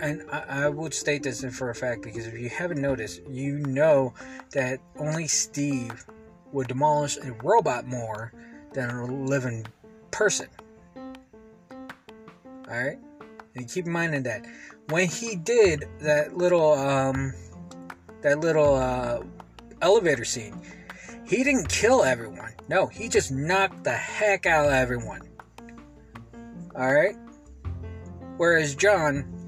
and 0.02 0.24
I, 0.32 0.66
I, 0.66 0.70
would 0.70 0.94
state 0.94 1.24
this 1.24 1.46
for 1.56 1.70
a 1.70 1.76
fact 1.76 2.02
because 2.02 2.26
if 2.26 2.38
you 2.38 2.50
haven't 2.50 2.82
noticed, 2.82 3.22
you 3.30 3.60
know 3.60 4.14
that 4.52 4.80
only 4.98 5.28
Steve 5.28 6.06
would 6.52 6.68
demolish 6.68 7.18
a 7.18 7.32
robot 7.44 7.86
more 7.86 8.34
than 8.74 8.90
a 8.90 9.06
living 9.06 9.66
person. 10.10 10.48
Alright? 12.68 12.98
And 13.56 13.70
keep 13.70 13.86
in 13.86 13.92
mind 13.92 14.26
that. 14.26 14.46
When 14.90 15.08
he 15.08 15.36
did 15.36 15.88
that 16.00 16.36
little 16.36 16.74
um 16.74 17.34
that 18.22 18.40
little 18.40 18.76
uh 18.76 19.22
elevator 19.82 20.26
scene, 20.26 20.60
he 21.26 21.44
didn't 21.44 21.70
kill 21.70 22.04
everyone. 22.04 22.54
No, 22.68 22.88
he 22.88 23.08
just 23.08 23.32
knocked 23.32 23.84
the 23.84 23.92
heck 23.94 24.46
out 24.46 24.66
of 24.66 24.74
everyone. 24.74 25.22
Alright? 26.76 27.16
Whereas 28.38 28.76
John 28.76 29.41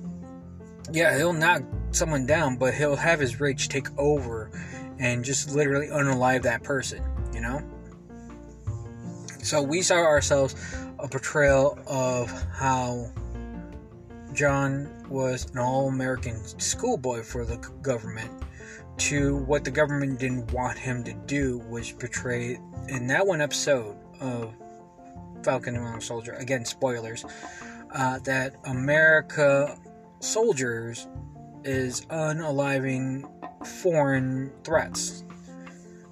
yeah, 0.91 1.17
he'll 1.17 1.33
knock 1.33 1.63
someone 1.91 2.25
down, 2.25 2.57
but 2.57 2.73
he'll 2.73 2.95
have 2.95 3.19
his 3.19 3.39
rage 3.39 3.69
take 3.69 3.87
over 3.97 4.51
and 4.99 5.23
just 5.23 5.51
literally 5.51 5.87
unalive 5.87 6.43
that 6.43 6.63
person, 6.63 7.03
you 7.33 7.41
know? 7.41 7.61
So 9.41 9.61
we 9.61 9.81
saw 9.81 9.95
ourselves 9.95 10.55
a 10.99 11.07
portrayal 11.07 11.77
of 11.85 12.31
how 12.53 13.11
John 14.33 14.89
was 15.09 15.49
an 15.51 15.59
all 15.59 15.89
American 15.89 16.43
schoolboy 16.59 17.23
for 17.23 17.45
the 17.45 17.57
government 17.81 18.31
to 18.97 19.37
what 19.37 19.63
the 19.63 19.71
government 19.71 20.19
didn't 20.19 20.51
want 20.53 20.77
him 20.77 21.03
to 21.03 21.13
do 21.13 21.59
was 21.69 21.91
portrayed 21.91 22.59
in 22.87 23.07
that 23.07 23.25
one 23.25 23.41
episode 23.41 23.95
of 24.19 24.53
Falcon 25.43 25.75
and 25.75 25.83
Winter 25.83 26.01
Soldier. 26.01 26.33
Again, 26.33 26.63
spoilers. 26.65 27.25
Uh, 27.91 28.17
that 28.19 28.55
America 28.65 29.77
soldiers 30.23 31.07
is 31.63 32.01
unaliving 32.05 33.29
foreign 33.65 34.51
threats, 34.63 35.23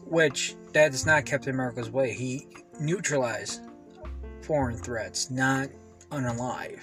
which 0.06 0.56
that 0.74 0.94
is 0.94 1.06
not 1.06 1.26
Captain 1.26 1.54
America's 1.54 1.90
way. 1.90 2.14
He 2.14 2.48
neutralized 2.80 3.62
foreign 4.42 4.78
threats, 4.78 5.30
not 5.30 5.70
unalive, 6.12 6.82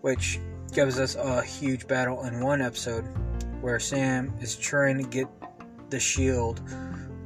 which 0.00 0.40
gives 0.72 0.98
us 0.98 1.16
a 1.16 1.42
huge 1.42 1.86
battle 1.86 2.24
in 2.24 2.40
one 2.40 2.62
episode 2.62 3.04
where 3.60 3.78
Sam 3.78 4.32
is 4.40 4.56
trying 4.56 4.98
to 4.98 5.08
get 5.08 5.26
the 5.90 6.00
shield 6.00 6.60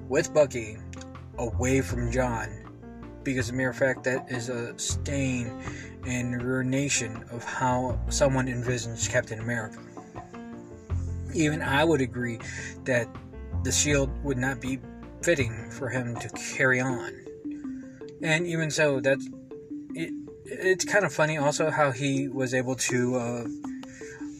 with 0.09 0.33
Bucky 0.35 0.79
away 1.39 1.81
from 1.81 2.11
John 2.11 2.49
because 3.23 3.49
the 3.49 3.53
mere 3.53 3.73
fact 3.73 4.05
that 4.05 4.31
is 4.31 4.49
a 4.49 4.79
stain 4.79 5.53
and 6.07 6.41
ruination 6.43 7.25
of 7.31 7.43
how 7.45 7.99
someone 8.09 8.47
envisions 8.47 9.11
Captain 9.11 9.41
America. 9.41 9.79
Even 11.35 11.61
I 11.61 11.85
would 11.85 12.01
agree 12.01 12.39
that 12.85 13.09
the 13.65 13.73
shield 13.73 14.11
would 14.23 14.39
not 14.39 14.61
be 14.61 14.79
fitting 15.23 15.71
for 15.71 15.89
him 15.89 16.15
to 16.17 16.29
carry 16.31 16.81
on. 16.81 17.13
And 18.23 18.47
even 18.47 18.71
so, 18.71 19.01
that's 19.01 19.29
it, 19.95 20.13
it's 20.45 20.85
kind 20.85 21.05
of 21.05 21.13
funny 21.13 21.37
also 21.37 21.71
how 21.71 21.91
he 21.91 22.29
was 22.29 22.55
able 22.55 22.77
to 22.77 23.17
uh, 23.17 23.45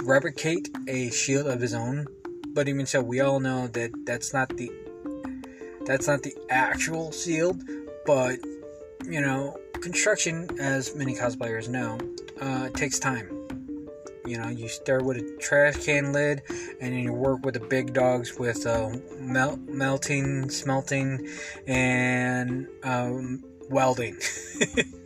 replicate 0.05 0.69
a 0.89 1.11
shield 1.11 1.47
of 1.49 1.61
his 1.61 1.75
own. 1.75 2.07
But 2.49 2.69
even 2.69 2.87
so, 2.87 3.03
we 3.03 3.21
all 3.21 3.41
know 3.41 3.67
that 3.69 3.91
that's 4.07 4.33
not 4.33 4.49
the 4.57 4.71
that's 5.85 6.07
not 6.07 6.23
the 6.23 6.35
actual 6.49 7.13
shield, 7.13 7.63
but 8.07 8.39
you 9.05 9.21
know 9.21 9.59
construction, 9.87 10.49
as 10.59 10.97
many 10.97 11.15
cosplayers 11.15 11.69
know, 11.69 11.97
uh, 12.41 12.69
takes 12.71 12.99
time. 12.99 13.29
You 14.27 14.37
know, 14.37 14.49
you 14.49 14.67
start 14.67 15.05
with 15.05 15.19
a 15.19 15.37
trash 15.39 15.77
can 15.77 16.13
lid, 16.13 16.43
and 16.81 16.93
then 16.93 16.99
you 17.05 17.13
work 17.13 17.45
with 17.45 17.55
the 17.55 17.61
big 17.61 17.93
dogs 17.93 18.37
with 18.37 18.67
uh, 18.67 18.91
mel- 19.21 19.61
melting, 19.69 20.51
smelting, 20.51 21.29
and 21.69 22.67
um, 22.83 23.45
welding. 23.71 24.19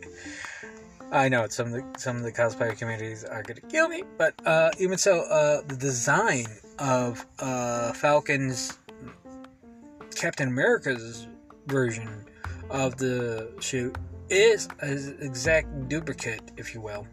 I 1.11 1.29
know 1.29 1.47
some 1.47 1.67
of 1.67 1.73
the 1.73 1.99
some 1.99 2.17
of 2.17 2.23
the 2.23 2.31
cosplayer 2.31 2.75
communities 2.75 3.23
are 3.23 3.43
gonna 3.43 3.61
kill 3.61 3.87
me, 3.87 4.01
but 4.17 4.33
uh, 4.47 4.71
even 4.79 4.97
so, 4.97 5.19
uh, 5.29 5.61
the 5.67 5.75
design 5.75 6.47
of 6.79 7.23
uh, 7.37 7.93
Falcon's 7.93 8.79
Captain 10.15 10.47
America's 10.47 11.27
version 11.67 12.25
of 12.71 12.97
the 12.97 13.51
suit 13.59 13.95
is 14.31 14.67
an 14.79 15.17
exact 15.19 15.89
duplicate, 15.89 16.51
if 16.57 16.73
you 16.73 16.81
will, 16.81 17.05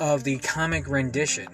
of 0.00 0.24
the 0.24 0.38
comic 0.38 0.88
rendition 0.88 1.48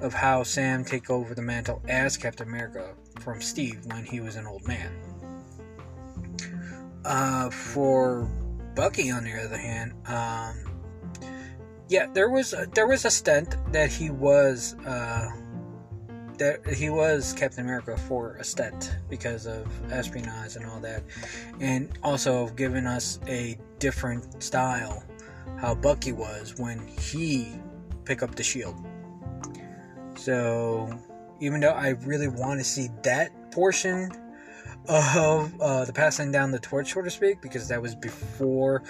of 0.00 0.12
how 0.12 0.42
Sam 0.42 0.84
take 0.84 1.10
over 1.10 1.34
the 1.34 1.42
mantle 1.42 1.82
as 1.88 2.16
Captain 2.16 2.46
America 2.46 2.94
from 3.20 3.40
Steve 3.40 3.84
when 3.86 4.04
he 4.04 4.20
was 4.20 4.36
an 4.36 4.46
old 4.46 4.66
man. 4.66 4.92
Uh, 7.04 7.50
for 7.50 8.28
Bucky, 8.74 9.10
on 9.10 9.24
the 9.24 9.32
other 9.32 9.56
hand, 9.56 9.92
um, 10.06 10.56
yeah, 11.88 12.06
there 12.12 12.30
was 12.30 12.52
a, 12.52 12.66
there 12.74 12.86
was 12.86 13.04
a 13.04 13.10
stunt 13.10 13.56
that 13.72 13.90
he 13.90 14.10
was 14.10 14.74
uh, 14.86 15.30
that 16.38 16.66
he 16.66 16.90
was 16.90 17.32
Captain 17.34 17.64
America 17.64 17.96
for 17.96 18.36
a 18.36 18.44
stunt 18.44 18.96
because 19.10 19.46
of 19.46 19.66
espionage 19.92 20.56
and 20.56 20.64
all 20.66 20.80
that, 20.80 21.02
and 21.60 21.90
also 22.02 22.48
giving 22.50 22.86
us 22.86 23.18
a 23.26 23.58
different 23.82 24.40
style 24.40 25.02
how 25.58 25.74
Bucky 25.74 26.12
was 26.12 26.54
when 26.56 26.86
he 26.86 27.48
picked 28.04 28.22
up 28.22 28.36
the 28.36 28.42
shield. 28.44 28.76
So, 30.16 30.88
even 31.40 31.60
though 31.60 31.72
I 31.72 31.90
really 32.06 32.28
want 32.28 32.60
to 32.60 32.64
see 32.64 32.90
that 33.02 33.50
portion 33.50 34.12
of 34.88 35.60
uh, 35.60 35.84
the 35.84 35.92
passing 35.92 36.30
down 36.30 36.52
the 36.52 36.60
torch, 36.60 36.92
so 36.92 37.02
to 37.02 37.10
speak, 37.10 37.42
because 37.42 37.66
that 37.68 37.82
was 37.82 37.96
before 37.96 38.84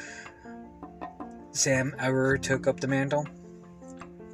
Sam 1.52 1.94
ever 1.98 2.36
took 2.36 2.66
up 2.66 2.78
the 2.78 2.88
mantle. 2.88 3.26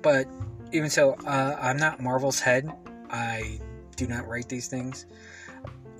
But 0.02 0.26
even 0.72 0.90
so, 0.90 1.12
uh, 1.24 1.56
I'm 1.60 1.76
not 1.76 2.00
Marvel's 2.00 2.40
head. 2.40 2.68
I 3.10 3.60
do 3.94 4.08
not 4.08 4.26
write 4.26 4.48
these 4.48 4.66
things. 4.66 5.06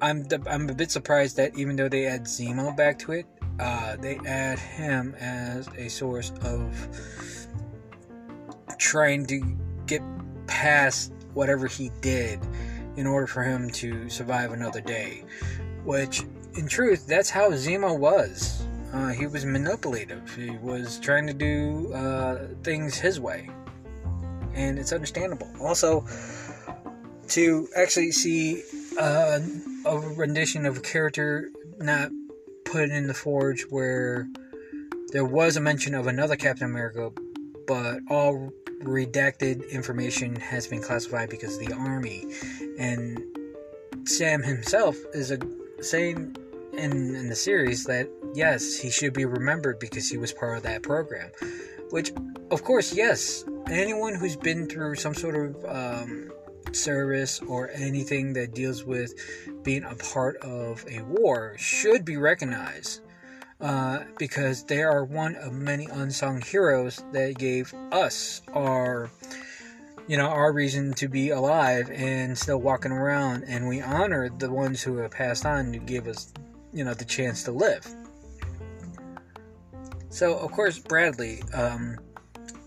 I'm 0.02 0.26
I'm 0.48 0.68
a 0.68 0.74
bit 0.74 0.90
surprised 0.90 1.36
that 1.36 1.56
even 1.56 1.76
though 1.76 1.88
they 1.88 2.06
add 2.06 2.24
Zemo 2.24 2.76
back 2.76 2.98
to 3.00 3.12
it, 3.12 3.26
uh, 3.58 3.96
they 3.96 4.18
add 4.26 4.58
him 4.58 5.14
as 5.18 5.68
a 5.76 5.88
source 5.88 6.32
of 6.42 6.88
trying 8.78 9.26
to 9.26 9.40
get 9.86 10.02
past 10.46 11.12
whatever 11.34 11.66
he 11.66 11.90
did 12.00 12.40
in 12.96 13.06
order 13.06 13.26
for 13.26 13.42
him 13.42 13.70
to 13.70 14.08
survive 14.08 14.52
another 14.52 14.80
day. 14.80 15.24
Which, 15.84 16.22
in 16.54 16.68
truth, 16.68 17.06
that's 17.06 17.30
how 17.30 17.50
Zemo 17.50 17.98
was. 17.98 18.64
Uh, 18.92 19.08
he 19.08 19.26
was 19.26 19.44
manipulative. 19.44 20.34
He 20.34 20.50
was 20.50 20.98
trying 20.98 21.26
to 21.26 21.34
do 21.34 21.92
uh, 21.92 22.48
things 22.62 22.96
his 22.96 23.20
way, 23.20 23.50
and 24.54 24.78
it's 24.78 24.92
understandable. 24.92 25.48
Also, 25.60 26.06
to 27.28 27.68
actually 27.76 28.12
see 28.12 28.62
uh, 28.98 29.40
a 29.84 29.98
rendition 29.98 30.64
of 30.64 30.78
a 30.78 30.80
character 30.80 31.50
not 31.78 32.10
put 32.70 32.90
in 32.90 33.06
the 33.06 33.14
forge 33.14 33.62
where 33.70 34.28
there 35.12 35.24
was 35.24 35.56
a 35.56 35.60
mention 35.60 35.94
of 35.94 36.06
another 36.06 36.36
Captain 36.36 36.66
America, 36.66 37.10
but 37.66 38.00
all 38.10 38.52
redacted 38.82 39.68
information 39.70 40.36
has 40.36 40.66
been 40.66 40.82
classified 40.82 41.30
because 41.30 41.58
of 41.58 41.66
the 41.66 41.74
army, 41.74 42.26
and 42.78 43.20
Sam 44.04 44.42
himself 44.42 44.96
is 45.14 45.30
a 45.30 45.38
saying 45.80 46.36
in, 46.72 47.14
in 47.14 47.28
the 47.28 47.34
series 47.34 47.84
that 47.84 48.08
yes, 48.34 48.76
he 48.76 48.90
should 48.90 49.14
be 49.14 49.24
remembered 49.24 49.78
because 49.78 50.08
he 50.08 50.16
was 50.16 50.32
part 50.32 50.58
of 50.58 50.62
that 50.64 50.82
program. 50.82 51.30
Which, 51.90 52.12
of 52.50 52.62
course, 52.64 52.94
yes, 52.94 53.44
anyone 53.70 54.14
who's 54.14 54.36
been 54.36 54.68
through 54.68 54.96
some 54.96 55.14
sort 55.14 55.36
of 55.36 55.64
um, 55.64 56.30
service 56.72 57.40
or 57.40 57.70
anything 57.70 58.34
that 58.34 58.54
deals 58.54 58.84
with 58.84 59.14
being 59.68 59.84
a 59.84 59.94
part 59.96 60.34
of 60.38 60.82
a 60.90 61.02
war 61.02 61.54
should 61.58 62.02
be 62.02 62.16
recognized. 62.16 63.02
Uh, 63.60 63.98
because 64.18 64.64
they 64.64 64.82
are 64.82 65.04
one 65.04 65.34
of 65.36 65.52
many 65.52 65.84
unsung 65.92 66.40
heroes 66.40 67.04
that 67.12 67.36
gave 67.36 67.74
us 67.92 68.40
our 68.54 69.10
you 70.06 70.16
know 70.16 70.28
our 70.28 70.52
reason 70.54 70.94
to 70.94 71.06
be 71.06 71.30
alive 71.30 71.90
and 71.90 72.38
still 72.38 72.56
walking 72.56 72.92
around 72.92 73.44
and 73.46 73.68
we 73.68 73.82
honor 73.82 74.30
the 74.38 74.50
ones 74.50 74.80
who 74.80 74.96
have 74.96 75.10
passed 75.10 75.44
on 75.44 75.70
to 75.72 75.78
give 75.78 76.06
us 76.06 76.32
you 76.72 76.82
know 76.82 76.94
the 76.94 77.04
chance 77.04 77.42
to 77.42 77.52
live. 77.52 77.86
So 80.08 80.38
of 80.38 80.50
course 80.52 80.78
Bradley, 80.78 81.42
um, 81.52 81.98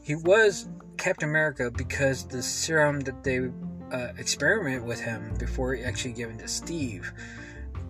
he 0.03 0.13
was 0.13 0.67
Captain 0.97 1.29
America 1.29 1.71
because 1.71 2.27
the 2.27 2.43
serum 2.43 2.99
that 2.99 3.23
they 3.23 3.49
uh, 3.91 4.13
experimented 4.17 4.84
with 4.84 4.99
him 4.99 5.34
before 5.38 5.75
he 5.75 5.84
actually 5.84 6.13
gave 6.13 6.27
given 6.27 6.38
to 6.38 6.47
Steve 6.47 7.12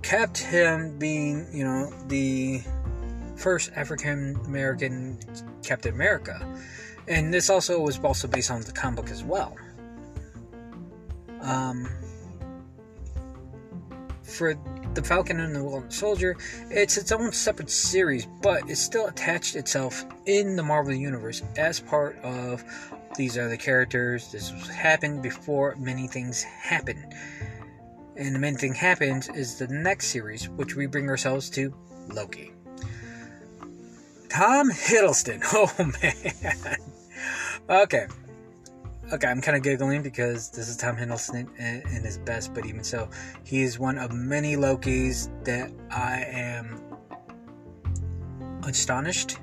kept 0.02 0.38
him 0.38 0.98
being 0.98 1.48
you 1.52 1.64
know 1.64 1.92
the 2.08 2.62
first 3.36 3.72
African 3.76 4.36
American 4.46 5.18
Captain 5.64 5.94
America, 5.94 6.46
and 7.08 7.34
this 7.34 7.50
also 7.50 7.80
was 7.80 8.00
also 8.00 8.28
based 8.28 8.52
on 8.52 8.62
the 8.62 8.72
comic 8.72 8.98
book 8.98 9.12
as 9.12 9.24
well. 9.24 9.56
Um, 11.42 11.88
for 14.24 14.56
the 14.94 15.04
Falcon 15.04 15.40
and 15.40 15.56
the 15.56 15.64
Winter 15.64 15.90
Soldier, 15.92 16.38
it's 16.70 16.98
its 16.98 17.12
own 17.12 17.32
separate 17.32 17.70
series, 17.70 18.28
but 18.42 18.70
it 18.70 18.76
still 18.76 19.08
attached 19.08 19.56
itself 19.56 20.06
in 20.26 20.56
the 20.56 20.64
Marvel 20.64 20.94
Universe 20.94 21.42
as 21.58 21.80
part 21.80 22.18
of 22.24 22.64
these 23.16 23.38
are 23.38 23.48
the 23.48 23.58
characters. 23.58 24.32
This 24.32 24.50
happened 24.70 25.22
before 25.22 25.76
many 25.78 26.08
things 26.08 26.44
happen. 26.44 27.06
And 28.16 28.36
the 28.36 28.40
main 28.40 28.56
thing 28.56 28.74
happens 28.74 29.30
is 29.30 29.58
the 29.58 29.68
next 29.68 30.08
series, 30.08 30.50
which 30.50 30.76
we 30.76 30.86
bring 30.86 31.10
ourselves 31.10 31.50
to 31.52 31.74
Loki. 32.10 32.52
Tom 34.30 34.72
Hiddleston. 34.72 35.42
Oh 35.54 35.70
man. 36.02 36.78
okay 37.70 38.08
okay, 39.14 39.28
I'm 39.28 39.42
kind 39.42 39.58
of 39.58 39.64
giggling 39.64 40.02
because 40.02 40.50
this 40.50 40.70
is 40.70 40.78
Tom 40.78 40.96
Hiddleston 40.96 41.48
in, 41.60 42.04
his 42.04 42.18
best, 42.20 42.54
but 42.54 42.66
even 42.66 42.84
so, 42.84 43.10
he 43.44 43.62
is 43.62 43.78
one 43.78 43.98
of 43.98 44.14
many 44.14 44.56
Lokis 44.56 45.30
that 45.44 45.72
I 45.90 46.24
am 46.24 46.82
astonished, 48.64 49.38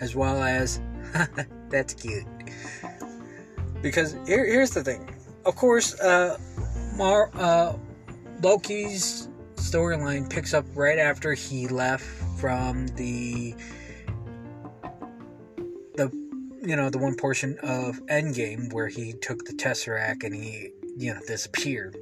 as 0.00 0.14
well 0.14 0.42
as 0.42 0.80
that's 1.70 1.94
cute. 1.94 2.24
Because 3.82 4.16
here, 4.26 4.46
here's 4.46 4.70
the 4.70 4.82
thing, 4.82 5.08
of 5.44 5.56
course, 5.56 5.98
uh, 6.00 6.38
Mar, 6.96 7.30
uh, 7.34 7.74
Loki's 8.40 9.28
storyline 9.56 10.28
picks 10.28 10.54
up 10.54 10.64
right 10.74 10.98
after 10.98 11.34
he 11.34 11.68
left 11.68 12.04
from 12.38 12.86
the 12.88 13.54
the 15.96 16.10
you 16.64 16.76
know, 16.76 16.88
the 16.88 16.98
one 16.98 17.14
portion 17.14 17.58
of 17.62 18.00
Endgame 18.06 18.72
where 18.72 18.88
he 18.88 19.12
took 19.12 19.44
the 19.44 19.52
Tesseract 19.52 20.24
and 20.24 20.34
he, 20.34 20.70
you 20.96 21.12
know, 21.12 21.20
disappeared. 21.26 21.96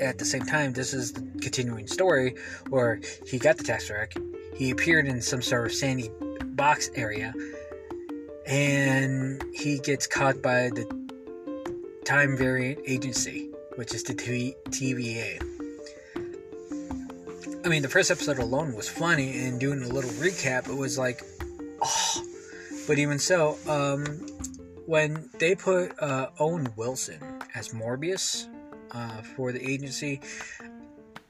At 0.00 0.18
the 0.18 0.24
same 0.24 0.42
time, 0.42 0.72
this 0.72 0.92
is 0.92 1.12
the 1.12 1.20
continuing 1.40 1.86
story 1.86 2.34
where 2.68 3.00
he 3.26 3.38
got 3.38 3.58
the 3.58 3.64
Tesseract, 3.64 4.20
he 4.56 4.70
appeared 4.70 5.06
in 5.06 5.22
some 5.22 5.40
sort 5.40 5.66
of 5.66 5.72
sandy 5.72 6.10
box 6.46 6.90
area, 6.96 7.32
and 8.52 9.42
he 9.54 9.78
gets 9.78 10.06
caught 10.06 10.42
by 10.42 10.68
the 10.68 10.84
Time 12.04 12.36
Variant 12.36 12.80
Agency, 12.86 13.48
which 13.76 13.94
is 13.94 14.02
the 14.02 14.12
TVA. 14.12 15.40
I 17.64 17.68
mean, 17.68 17.80
the 17.80 17.88
first 17.88 18.10
episode 18.10 18.38
alone 18.38 18.74
was 18.74 18.90
funny, 18.90 19.46
and 19.46 19.58
doing 19.58 19.82
a 19.82 19.88
little 19.88 20.10
recap, 20.10 20.68
it 20.68 20.76
was 20.76 20.98
like, 20.98 21.22
oh, 21.80 22.24
but 22.86 22.98
even 22.98 23.18
so, 23.18 23.56
um, 23.66 24.04
when 24.84 25.30
they 25.38 25.54
put 25.54 25.98
uh, 26.02 26.26
Owen 26.38 26.68
Wilson 26.76 27.20
as 27.54 27.70
Mobius 27.70 28.48
uh, 28.90 29.22
for 29.34 29.52
the 29.52 29.66
agency, 29.66 30.20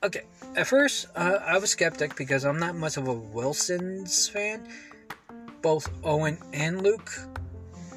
okay, 0.02 0.22
at 0.56 0.66
first 0.66 1.06
uh, 1.14 1.38
I 1.46 1.58
was 1.58 1.70
skeptic 1.70 2.16
because 2.16 2.44
I'm 2.44 2.58
not 2.58 2.74
much 2.74 2.96
of 2.96 3.06
a 3.06 3.14
Wilson's 3.14 4.26
fan, 4.26 4.66
both 5.62 5.88
Owen 6.04 6.38
and 6.52 6.82
Luke. 6.82 7.10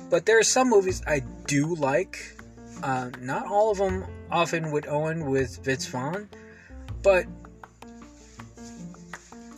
But 0.09 0.25
there 0.25 0.39
are 0.39 0.43
some 0.43 0.69
movies 0.69 1.01
I 1.07 1.21
do 1.47 1.75
like. 1.75 2.37
Uh, 2.83 3.09
not 3.19 3.47
all 3.47 3.71
of 3.71 3.77
them 3.77 4.05
often 4.31 4.71
with 4.71 4.87
Owen 4.87 5.29
with 5.29 5.63
Vince 5.63 5.87
Vaughn, 5.87 6.29
but 7.01 7.25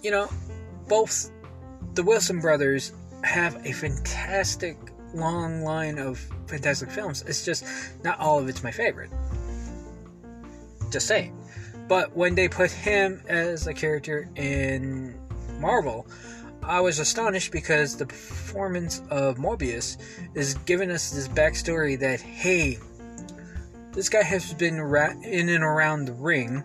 you 0.02 0.12
know, 0.12 0.30
both 0.88 1.32
the 1.96 2.04
Wilson 2.04 2.40
brothers 2.40 2.94
have 3.24 3.56
a 3.66 3.72
fantastic 3.72 4.78
long 5.14 5.64
line 5.64 5.98
of 5.98 6.20
Fantastic 6.48 6.90
films. 6.90 7.24
It's 7.28 7.44
just 7.44 7.66
not 8.04 8.20
all 8.20 8.40
of 8.40 8.48
it's 8.48 8.64
my 8.64 8.72
favorite. 8.72 9.12
Just 10.90 11.08
saying. 11.08 11.38
But 11.90 12.16
when 12.16 12.36
they 12.36 12.48
put 12.48 12.72
him 12.72 13.22
as 13.28 13.68
a 13.68 13.74
character 13.74 14.30
in 14.36 15.20
Marvel, 15.60 16.08
I 16.68 16.82
was 16.82 17.00
astonished 17.00 17.52
because 17.54 17.96
the 17.96 18.06
performance 18.06 19.02
of 19.10 19.38
Mobius 19.38 19.98
is 20.34 20.56
giving 20.66 20.92
us 20.92 21.12
this 21.12 21.30
backstory 21.30 21.98
that 22.00 22.20
hey, 22.20 22.78
this 23.94 24.10
guy 24.10 24.22
has 24.22 24.54
been 24.54 24.82
ra- 24.82 25.14
in 25.24 25.48
and 25.48 25.64
around 25.64 26.06
the 26.06 26.14
ring, 26.14 26.64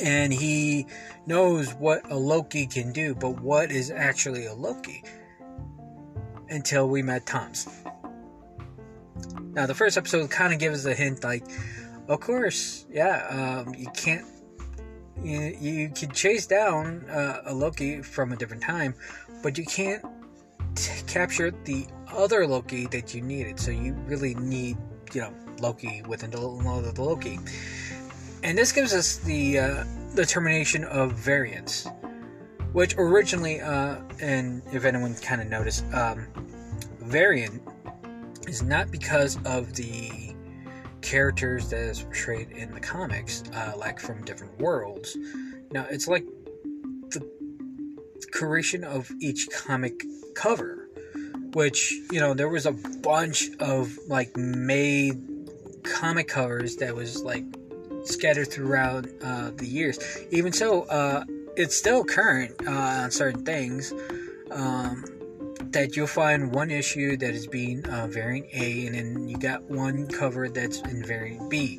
and 0.00 0.32
he 0.32 0.86
knows 1.26 1.74
what 1.74 2.10
a 2.10 2.16
Loki 2.16 2.66
can 2.66 2.90
do, 2.90 3.14
but 3.14 3.40
what 3.40 3.70
is 3.70 3.90
actually 3.90 4.46
a 4.46 4.54
Loki? 4.54 5.04
Until 6.48 6.88
we 6.88 7.02
met 7.02 7.26
Tom's. 7.26 7.68
Now, 9.52 9.66
the 9.66 9.74
first 9.74 9.98
episode 9.98 10.30
kind 10.30 10.52
of 10.52 10.58
gives 10.58 10.86
us 10.86 10.92
a 10.92 10.94
hint, 10.94 11.22
like, 11.22 11.44
of 12.08 12.20
course, 12.20 12.86
yeah, 12.90 13.64
um, 13.66 13.74
you 13.74 13.88
can't 13.94 14.26
you, 15.22 15.56
you 15.60 15.88
can 15.90 16.10
chase 16.12 16.46
down 16.46 17.04
uh, 17.10 17.42
a 17.46 17.54
Loki 17.54 18.02
from 18.02 18.32
a 18.32 18.36
different 18.36 18.62
time, 18.62 18.94
but 19.42 19.58
you 19.58 19.64
can't 19.64 20.04
t- 20.74 21.02
capture 21.06 21.50
the 21.64 21.86
other 22.08 22.46
Loki 22.46 22.86
that 22.86 23.14
you 23.14 23.22
needed. 23.22 23.58
So 23.58 23.70
you 23.70 23.92
really 24.06 24.34
need, 24.34 24.76
you 25.12 25.22
know, 25.22 25.32
Loki 25.60 26.02
within 26.06 26.30
the, 26.30 26.38
the 26.38 27.02
Loki. 27.02 27.38
And 28.42 28.56
this 28.56 28.72
gives 28.72 28.92
us 28.92 29.16
the 29.18 29.58
uh, 29.58 29.84
determination 30.14 30.84
of 30.84 31.12
variance, 31.12 31.86
which 32.72 32.94
originally, 32.96 33.60
uh, 33.60 33.96
and 34.20 34.62
if 34.72 34.84
anyone 34.84 35.14
kind 35.16 35.40
of 35.40 35.48
noticed, 35.48 35.84
um, 35.92 36.26
variant 37.00 37.62
is 38.46 38.62
not 38.62 38.90
because 38.90 39.38
of 39.44 39.74
the 39.74 40.25
characters 41.06 41.70
that 41.70 41.78
is 41.78 42.02
portrayed 42.02 42.50
in 42.50 42.72
the 42.72 42.80
comics, 42.80 43.44
uh, 43.54 43.72
like 43.78 44.00
from 44.00 44.24
different 44.24 44.58
worlds. 44.58 45.16
Now, 45.70 45.86
it's 45.88 46.08
like 46.08 46.24
the 47.10 47.24
creation 48.32 48.82
of 48.82 49.10
each 49.20 49.48
comic 49.50 50.02
cover, 50.34 50.88
which, 51.52 51.92
you 52.10 52.18
know, 52.18 52.34
there 52.34 52.48
was 52.48 52.66
a 52.66 52.72
bunch 52.72 53.50
of 53.60 53.96
like 54.08 54.36
made 54.36 55.22
comic 55.84 56.26
covers 56.26 56.74
that 56.76 56.94
was 56.94 57.22
like 57.22 57.44
scattered 58.04 58.50
throughout 58.50 59.06
uh, 59.22 59.52
the 59.56 59.66
years. 59.66 59.98
Even 60.32 60.52
so, 60.52 60.82
uh, 60.84 61.24
it's 61.56 61.76
still 61.76 62.02
current 62.02 62.52
uh, 62.66 62.70
on 63.04 63.10
certain 63.12 63.44
things. 63.44 63.92
Um, 64.50 65.04
that 65.72 65.96
you'll 65.96 66.06
find 66.06 66.52
one 66.52 66.70
issue 66.70 67.16
that 67.16 67.34
is 67.34 67.46
being 67.46 67.84
uh, 67.86 68.06
variant 68.06 68.46
A, 68.52 68.86
and 68.86 68.94
then 68.94 69.28
you 69.28 69.36
got 69.36 69.62
one 69.64 70.06
cover 70.06 70.48
that's 70.48 70.80
in 70.82 71.04
variant 71.04 71.50
B. 71.50 71.78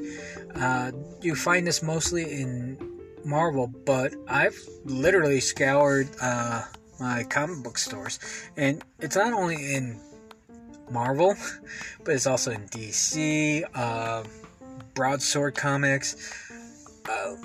Uh, 0.55 0.91
you 1.21 1.35
find 1.35 1.65
this 1.65 1.81
mostly 1.81 2.41
in 2.41 2.77
Marvel, 3.25 3.67
but 3.67 4.13
I've 4.27 4.57
literally 4.85 5.39
scoured 5.39 6.09
uh, 6.21 6.63
my 6.99 7.23
comic 7.23 7.63
book 7.63 7.77
stores, 7.77 8.19
and 8.55 8.83
it's 8.99 9.15
not 9.15 9.33
only 9.33 9.75
in 9.75 9.99
Marvel, 10.91 11.35
but 12.03 12.15
it's 12.15 12.27
also 12.27 12.51
in 12.51 12.67
DC, 12.69 13.63
uh, 13.75 14.23
Broadsword 14.93 15.55
Comics, 15.55 16.15
uh, 17.09 17.35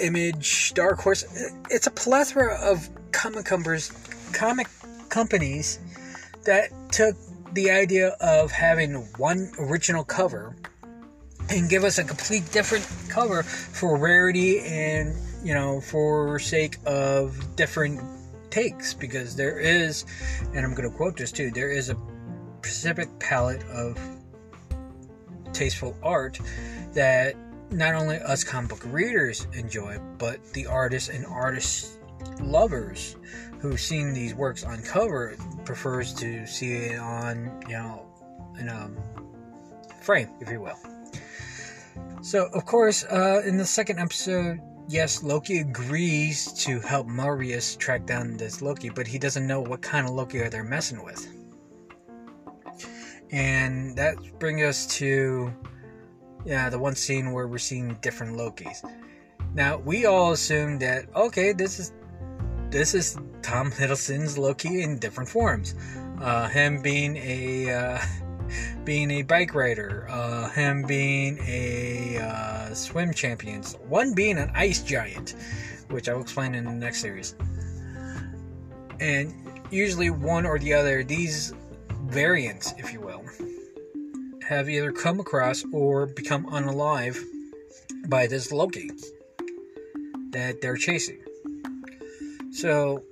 Image, 0.00 0.74
Dark 0.74 1.00
Horse. 1.00 1.24
It's 1.70 1.86
a 1.86 1.90
plethora 1.90 2.58
of 2.62 2.88
comic 3.12 3.44
covers, 3.44 3.90
comic 4.32 4.68
companies 5.08 5.78
that 6.44 6.70
took 6.92 7.16
the 7.52 7.70
idea 7.70 8.16
of 8.20 8.50
having 8.50 8.94
one 9.16 9.50
original 9.58 10.04
cover 10.04 10.54
and 11.50 11.70
give 11.70 11.84
us 11.84 11.98
a 11.98 12.04
complete 12.04 12.50
different 12.52 12.86
cover 13.08 13.42
for 13.42 13.96
rarity 13.96 14.60
and 14.60 15.16
you 15.44 15.54
know 15.54 15.80
for 15.80 16.38
sake 16.38 16.76
of 16.86 17.56
different 17.56 18.00
takes. 18.50 18.94
Because 18.94 19.36
there 19.36 19.58
is 19.58 20.04
and 20.54 20.64
i'm 20.64 20.74
going 20.74 20.90
to 20.90 20.96
quote 20.96 21.16
this 21.16 21.32
too 21.32 21.50
there 21.50 21.70
is 21.70 21.90
a 21.90 21.96
specific 22.58 23.08
palette 23.20 23.62
of 23.68 23.98
tasteful 25.52 25.96
art 26.02 26.40
that 26.92 27.36
not 27.70 27.94
only 27.94 28.16
us 28.18 28.42
comic 28.42 28.70
book 28.70 28.82
readers 28.86 29.46
enjoy 29.52 29.98
but 30.18 30.44
the 30.52 30.66
artists 30.66 31.08
and 31.08 31.24
artists 31.26 31.98
lovers 32.40 33.16
who's 33.70 33.82
seen 33.82 34.12
these 34.12 34.34
works 34.34 34.64
on 34.64 34.80
cover 34.82 35.36
prefers 35.64 36.14
to 36.14 36.46
see 36.46 36.72
it 36.72 36.98
on, 36.98 37.50
you 37.68 37.74
know, 37.74 38.06
in 38.58 38.68
a 38.68 38.90
frame, 40.00 40.30
if 40.40 40.50
you 40.50 40.60
will. 40.60 40.78
So, 42.22 42.48
of 42.54 42.64
course, 42.64 43.04
uh, 43.04 43.42
in 43.44 43.56
the 43.56 43.64
second 43.64 43.98
episode, 43.98 44.60
yes, 44.88 45.22
Loki 45.22 45.58
agrees 45.58 46.52
to 46.64 46.80
help 46.80 47.08
Marius 47.08 47.76
track 47.76 48.06
down 48.06 48.36
this 48.36 48.62
Loki, 48.62 48.88
but 48.88 49.06
he 49.06 49.18
doesn't 49.18 49.46
know 49.46 49.60
what 49.60 49.82
kind 49.82 50.06
of 50.06 50.14
Loki 50.14 50.40
are 50.40 50.48
they 50.48 50.62
messing 50.62 51.04
with. 51.04 51.26
And 53.32 53.96
that 53.96 54.16
brings 54.38 54.62
us 54.62 54.86
to 54.98 55.52
yeah, 56.44 56.70
the 56.70 56.78
one 56.78 56.94
scene 56.94 57.32
where 57.32 57.48
we're 57.48 57.58
seeing 57.58 57.96
different 58.00 58.36
Lokis. 58.36 58.88
Now, 59.54 59.78
we 59.78 60.06
all 60.06 60.32
assume 60.32 60.78
that 60.78 61.06
okay, 61.16 61.52
this 61.52 61.80
is 61.80 61.92
this 62.70 62.94
is 62.94 63.16
Tom 63.42 63.70
Hiddleston's 63.70 64.36
Loki 64.36 64.82
in 64.82 64.98
different 64.98 65.28
forms. 65.28 65.74
Uh, 66.20 66.48
him 66.48 66.82
being 66.82 67.16
a 67.16 67.72
uh, 67.72 67.98
being 68.84 69.10
a 69.10 69.22
bike 69.22 69.54
rider, 69.54 70.06
uh, 70.10 70.50
him 70.50 70.82
being 70.82 71.38
a 71.46 72.18
uh, 72.18 72.74
swim 72.74 73.12
champion, 73.12 73.62
one 73.88 74.14
being 74.14 74.38
an 74.38 74.50
ice 74.54 74.82
giant, 74.82 75.34
which 75.90 76.08
I 76.08 76.14
will 76.14 76.22
explain 76.22 76.54
in 76.54 76.64
the 76.64 76.72
next 76.72 77.00
series. 77.00 77.34
And 79.00 79.34
usually, 79.70 80.10
one 80.10 80.46
or 80.46 80.58
the 80.58 80.72
other, 80.72 81.04
these 81.04 81.52
variants, 82.06 82.74
if 82.78 82.92
you 82.92 83.00
will, 83.00 83.24
have 84.46 84.68
either 84.68 84.92
come 84.92 85.20
across 85.20 85.64
or 85.72 86.06
become 86.06 86.46
unalive 86.46 87.18
by 88.08 88.26
this 88.26 88.52
Loki 88.52 88.90
that 90.30 90.60
they're 90.60 90.76
chasing. 90.76 91.25
So, 92.56 93.02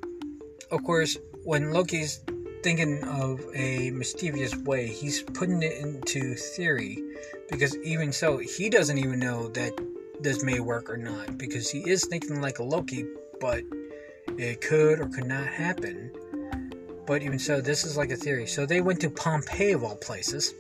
of 0.70 0.83
course, 0.85 1.18
when 1.42 1.70
Loki's 1.70 2.20
thinking 2.62 3.04
of 3.04 3.42
a 3.54 3.90
mischievous 3.90 4.57
way, 4.57 4.87
he's 4.87 5.20
putting 5.20 5.62
it 5.62 5.76
into 5.76 6.35
theory 6.35 7.02
because 7.50 7.76
even 7.85 8.11
so, 8.11 8.38
he 8.38 8.70
doesn't 8.70 8.96
even 8.96 9.18
know 9.18 9.48
that 9.48 9.78
this 10.18 10.42
may 10.42 10.61
work 10.61 10.88
or 10.88 10.96
not 10.96 11.37
because 11.37 11.70
he 11.70 11.80
is 11.80 12.07
thinking 12.07 12.40
like 12.40 12.59
a 12.59 12.62
Loki, 12.62 13.04
but 13.38 13.64
it 14.38 14.62
could 14.62 14.98
or 14.98 15.09
could 15.09 15.26
not 15.26 15.46
happen. 15.46 16.11
But 17.07 17.22
even 17.22 17.38
so, 17.38 17.61
this 17.61 17.85
is 17.85 17.98
like 17.98 18.12
a 18.12 18.16
theory. 18.16 18.46
So 18.46 18.64
they 18.64 18.80
went 18.80 18.98
to 19.02 19.11
Pompeii 19.11 19.72
of 19.72 19.85
all 19.85 19.96
places. 19.96 20.54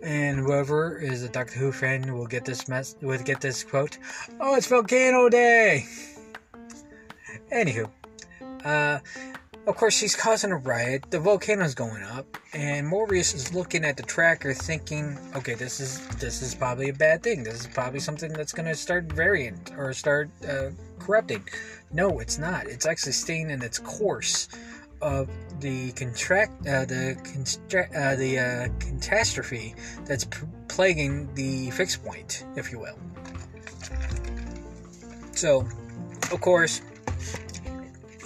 And 0.00 0.38
whoever 0.38 0.98
is 0.98 1.24
a 1.24 1.28
Doctor 1.28 1.58
Who 1.58 1.72
fan 1.72 2.14
will 2.14 2.28
get 2.28 2.44
this 2.44 2.68
mess 2.68 2.94
will 3.02 3.18
get 3.18 3.40
this 3.40 3.64
quote. 3.64 3.98
Oh, 4.38 4.54
it's 4.54 4.68
Volcano 4.68 5.28
Day! 5.28 5.86
Anywho, 7.52 7.90
uh, 8.64 8.98
of 9.66 9.76
course, 9.76 9.96
she's 9.96 10.14
causing 10.14 10.52
a 10.52 10.56
riot. 10.56 11.04
The 11.10 11.18
volcano's 11.18 11.74
going 11.74 12.02
up, 12.02 12.38
and 12.52 12.86
Mobius 12.90 13.34
is 13.34 13.52
looking 13.52 13.84
at 13.84 13.96
the 13.96 14.02
tracker, 14.02 14.54
thinking, 14.54 15.18
"Okay, 15.34 15.54
this 15.54 15.80
is 15.80 16.06
this 16.18 16.42
is 16.42 16.54
probably 16.54 16.88
a 16.88 16.92
bad 16.92 17.22
thing. 17.22 17.42
This 17.42 17.60
is 17.60 17.66
probably 17.66 18.00
something 18.00 18.32
that's 18.32 18.52
going 18.52 18.66
to 18.66 18.74
start 18.74 19.12
variant 19.12 19.72
or 19.76 19.92
start 19.92 20.30
uh, 20.48 20.70
corrupting." 20.98 21.48
No, 21.92 22.20
it's 22.20 22.38
not. 22.38 22.66
It's 22.66 22.86
actually 22.86 23.12
staying 23.12 23.50
in 23.50 23.62
its 23.62 23.78
course 23.78 24.48
of 25.02 25.28
the 25.60 25.92
contract, 25.92 26.66
uh, 26.66 26.84
the 26.84 27.16
constra- 27.24 27.94
uh, 27.94 28.16
the 28.16 28.38
uh, 28.38 28.68
catastrophe 28.78 29.74
that's 30.04 30.24
p- 30.24 30.46
plaguing 30.68 31.32
the 31.34 31.70
fixed 31.70 32.04
point, 32.04 32.44
if 32.56 32.70
you 32.72 32.78
will. 32.78 32.98
So, 35.32 35.66
of 36.32 36.40
course, 36.40 36.80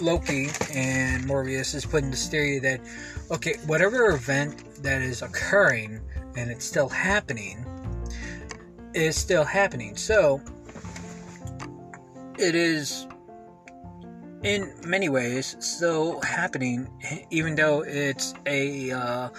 Loki 0.01 0.49
and 0.73 1.23
Mobius 1.25 1.75
is 1.75 1.85
putting 1.85 2.11
this 2.11 2.27
theory 2.27 2.59
that, 2.59 2.81
okay, 3.29 3.55
whatever 3.65 4.07
event 4.11 4.83
that 4.83 5.01
is 5.01 5.21
occurring 5.21 6.01
and 6.35 6.49
it's 6.49 6.65
still 6.65 6.89
happening 6.89 7.65
is 8.93 9.15
still 9.15 9.43
happening. 9.43 9.95
So, 9.95 10.41
it 12.37 12.55
is 12.55 13.07
in 14.43 14.73
many 14.85 15.09
ways 15.09 15.55
still 15.59 16.19
happening, 16.21 16.87
even 17.29 17.55
though 17.55 17.81
it's 17.81 18.33
a 18.45 18.91
uh, 18.91 19.29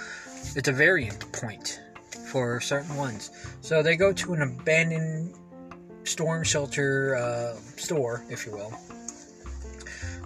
it's 0.54 0.68
a 0.68 0.72
variant 0.72 1.30
point 1.32 1.80
for 2.26 2.60
certain 2.60 2.96
ones. 2.96 3.30
So 3.60 3.82
they 3.82 3.96
go 3.96 4.12
to 4.12 4.34
an 4.34 4.42
abandoned 4.42 5.34
storm 6.04 6.44
shelter 6.44 7.16
uh, 7.16 7.54
store, 7.76 8.24
if 8.30 8.46
you 8.46 8.52
will, 8.52 8.72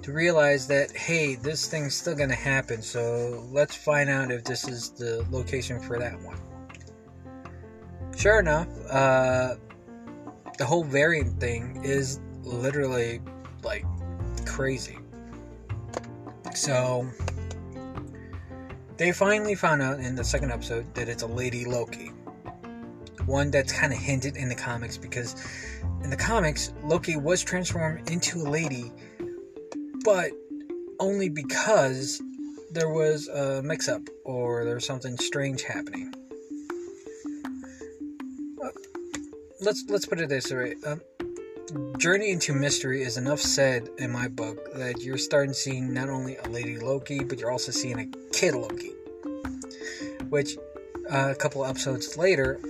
to 0.07 0.13
realize 0.13 0.69
that 0.69 0.93
hey, 0.93 1.35
this 1.35 1.67
thing's 1.67 1.93
still 1.93 2.15
gonna 2.15 2.33
happen. 2.33 2.81
So 2.81 3.45
let's 3.51 3.75
find 3.75 4.09
out 4.09 4.31
if 4.31 4.45
this 4.45 4.69
is 4.69 4.91
the 4.91 5.27
location 5.33 5.81
for 5.81 5.99
that 5.99 6.21
one. 6.21 6.39
Sure 8.17 8.39
enough, 8.39 8.69
uh, 8.89 9.57
the 10.59 10.65
whole 10.65 10.85
variant 10.85 11.41
thing 11.41 11.83
is 11.85 12.21
literally 12.45 13.21
like 13.65 13.85
crazy. 14.47 14.97
So 16.55 17.05
they 18.99 19.11
finally 19.11 19.57
found 19.57 19.83
out 19.83 19.99
in 19.99 20.15
the 20.15 20.25
second 20.25 20.53
episode 20.53 20.95
that 20.95 21.09
it's 21.09 21.25
a 21.25 21.27
lady 21.27 21.65
Loki. 21.65 22.13
One 23.25 23.51
that's 23.51 23.73
kind 23.73 23.93
of 23.93 23.99
hinted 23.99 24.37
in 24.37 24.49
the 24.49 24.55
comics 24.55 24.97
because 24.97 25.35
in 26.05 26.11
the 26.11 26.17
comics, 26.17 26.73
Loki 26.85 27.17
was 27.17 27.43
transformed 27.43 28.09
into 28.09 28.39
a 28.39 28.49
lady, 28.49 28.93
but 30.07 30.31
only 31.01 31.29
because 31.29 32.23
there 32.71 32.89
was 32.89 33.27
a 33.27 33.61
mix 33.63 33.89
up 33.89 34.03
or 34.25 34.65
there 34.65 34.77
was 34.77 34.87
something 34.87 35.17
strange 35.19 35.65
happening. 35.65 36.15
Uh, 38.65 38.69
let's 39.61 39.85
let's 39.89 40.07
put 40.07 40.21
it 40.21 40.29
this 40.29 40.51
way. 40.53 40.77
Um, 40.87 41.01
Journey 41.99 42.31
into 42.31 42.55
Mystery 42.55 43.03
is 43.03 43.17
enough 43.17 43.41
said 43.41 43.89
in 43.99 44.13
my 44.13 44.29
book 44.29 44.73
that 44.75 45.03
you're 45.03 45.19
starting 45.19 45.53
seeing 45.53 45.93
not 45.93 46.09
only 46.09 46.37
a 46.37 46.49
lady 46.49 46.79
Loki, 46.79 47.25
but 47.25 47.41
you're 47.41 47.51
also 47.51 47.73
seeing 47.73 47.99
a 47.99 48.07
kid 48.33 48.55
Loki. 48.55 48.93
Which, 50.29 50.57
uh, 51.11 51.31
a 51.31 51.35
couple 51.35 51.65
episodes 51.65 52.17
later, 52.17 52.61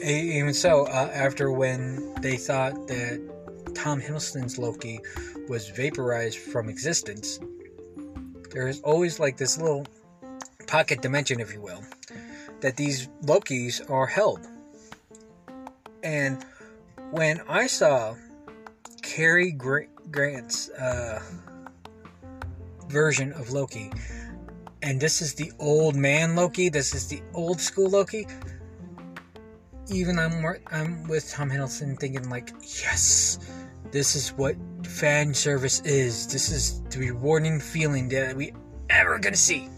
even 0.00 0.54
so, 0.54 0.86
uh, 0.86 1.10
after 1.12 1.50
when 1.50 2.14
they 2.20 2.36
thought 2.36 2.86
that 2.86 3.20
Tom 3.74 4.00
Hiddleston's 4.00 4.58
Loki 4.58 5.00
was 5.48 5.68
vaporized 5.68 6.38
from 6.38 6.68
existence, 6.68 7.40
there's 8.50 8.80
always 8.80 9.20
like 9.20 9.36
this 9.36 9.58
little 9.58 9.86
pocket 10.66 11.02
dimension, 11.02 11.40
if 11.40 11.52
you 11.52 11.60
will, 11.60 11.82
that 12.60 12.76
these 12.76 13.08
Lokis 13.24 13.88
are 13.90 14.06
held. 14.06 14.46
And 16.02 16.44
when 17.10 17.40
I 17.48 17.66
saw 17.66 18.14
Cary 19.02 19.52
Grant's 20.10 20.70
uh, 20.70 21.20
version 22.88 23.32
of 23.32 23.50
Loki. 23.50 23.92
And 24.82 25.00
this 25.00 25.20
is 25.20 25.34
the 25.34 25.52
old 25.58 25.96
man 25.96 26.36
Loki. 26.36 26.68
This 26.68 26.94
is 26.94 27.08
the 27.08 27.22
old 27.34 27.60
school 27.60 27.90
Loki. 27.90 28.26
Even 29.90 30.18
I'm 30.18 30.44
I'm 30.70 31.08
with 31.08 31.30
Tom 31.30 31.50
Hiddleston 31.50 31.98
thinking 31.98 32.28
like, 32.28 32.52
yes, 32.60 33.38
this 33.90 34.14
is 34.14 34.30
what 34.30 34.56
fan 34.84 35.34
service 35.34 35.80
is. 35.80 36.26
This 36.26 36.50
is 36.50 36.80
the 36.90 36.98
rewarding 36.98 37.60
feeling 37.60 38.08
that 38.10 38.36
we 38.36 38.52
ever 38.90 39.18
gonna 39.18 39.36
see 39.36 39.68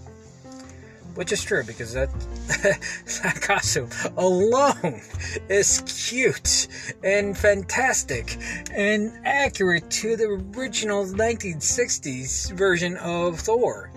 which 1.14 1.32
is 1.32 1.42
true 1.42 1.62
because 1.64 1.92
that 1.92 2.08
that 3.22 3.38
costume 3.42 3.88
alone 4.16 5.00
is 5.48 5.82
cute 6.08 6.68
and 7.04 7.36
fantastic 7.36 8.38
and 8.72 9.12
accurate 9.24 9.90
to 9.90 10.16
the 10.16 10.24
original 10.56 11.04
1960s 11.04 12.52
version 12.52 12.96
of 12.98 13.40
Thor. 13.40 13.90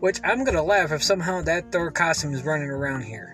Which 0.00 0.20
I'm 0.24 0.44
gonna 0.44 0.62
laugh 0.62 0.92
if 0.92 1.02
somehow 1.02 1.42
that 1.42 1.72
Thor 1.72 1.90
costume 1.90 2.34
is 2.34 2.42
running 2.42 2.70
around 2.70 3.02
here, 3.02 3.33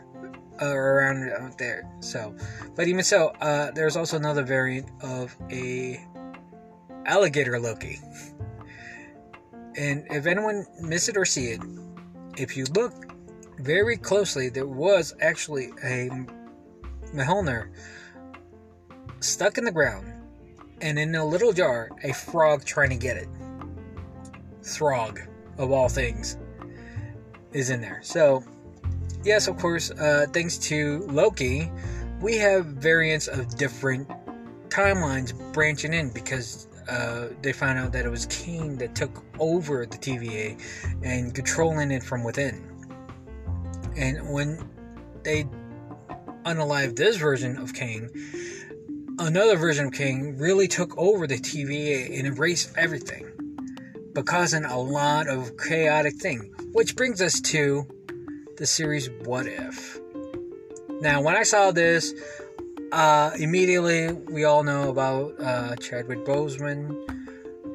uh, 0.60 0.74
around 0.74 1.54
there. 1.58 1.90
So, 2.00 2.34
but 2.76 2.88
even 2.88 3.02
so, 3.02 3.28
uh, 3.40 3.70
there's 3.72 3.96
also 3.96 4.16
another 4.16 4.42
variant 4.42 4.88
of 5.02 5.36
a 5.50 6.04
alligator 7.06 7.58
Loki. 7.58 7.98
And 9.76 10.06
if 10.10 10.26
anyone 10.26 10.66
miss 10.80 11.08
it 11.08 11.16
or 11.16 11.24
see 11.24 11.46
it, 11.46 11.60
if 12.36 12.56
you 12.56 12.66
look 12.74 12.92
very 13.58 13.96
closely, 13.96 14.48
there 14.48 14.66
was 14.66 15.14
actually 15.20 15.66
a 15.84 16.10
Mjolnir 17.14 17.70
stuck 19.20 19.58
in 19.58 19.64
the 19.64 19.72
ground, 19.72 20.12
and 20.80 20.98
in 20.98 21.14
a 21.14 21.24
little 21.24 21.52
jar, 21.52 21.90
a 22.02 22.12
frog 22.12 22.64
trying 22.64 22.90
to 22.90 22.96
get 22.96 23.16
it. 23.16 23.28
Throg, 24.62 25.20
of 25.58 25.70
all 25.70 25.88
things, 25.88 26.36
is 27.52 27.70
in 27.70 27.80
there. 27.80 28.00
So, 28.02 28.44
yes, 29.24 29.48
of 29.48 29.56
course, 29.58 29.90
uh, 29.90 30.26
thanks 30.32 30.58
to 30.58 31.00
Loki, 31.08 31.70
we 32.20 32.36
have 32.36 32.66
variants 32.66 33.28
of 33.28 33.56
different 33.56 34.08
timelines 34.68 35.32
branching 35.52 35.92
in 35.92 36.10
because 36.10 36.68
uh, 36.88 37.28
they 37.42 37.52
found 37.52 37.78
out 37.78 37.92
that 37.92 38.04
it 38.04 38.08
was 38.08 38.26
Kang 38.26 38.76
that 38.76 38.94
took 38.94 39.24
over 39.38 39.86
the 39.86 39.96
TVA 39.96 40.60
and 41.02 41.34
controlling 41.34 41.90
it 41.90 42.02
from 42.02 42.24
within. 42.24 42.66
And 43.96 44.32
when 44.32 44.68
they 45.22 45.44
unalive 46.44 46.96
this 46.96 47.16
version 47.16 47.58
of 47.58 47.74
Kang, 47.74 48.10
another 49.18 49.56
version 49.56 49.86
of 49.86 49.92
Kang 49.92 50.38
really 50.38 50.68
took 50.68 50.96
over 50.96 51.26
the 51.26 51.38
TVA 51.38 52.18
and 52.18 52.26
erased 52.26 52.72
everything, 52.76 53.26
but 54.14 54.26
causing 54.26 54.64
a 54.64 54.78
lot 54.78 55.28
of 55.28 55.56
chaotic 55.56 56.16
thing. 56.16 56.52
Which 56.72 56.96
brings 56.96 57.20
us 57.20 57.40
to 57.40 57.86
the 58.60 58.66
series 58.66 59.08
What 59.24 59.46
If. 59.46 59.98
Now, 61.00 61.22
when 61.22 61.34
I 61.34 61.44
saw 61.44 61.70
this, 61.70 62.12
uh, 62.92 63.30
immediately, 63.38 64.12
we 64.12 64.44
all 64.44 64.62
know 64.62 64.90
about 64.90 65.32
uh, 65.40 65.76
Chadwick 65.76 66.26
Boseman 66.26 66.94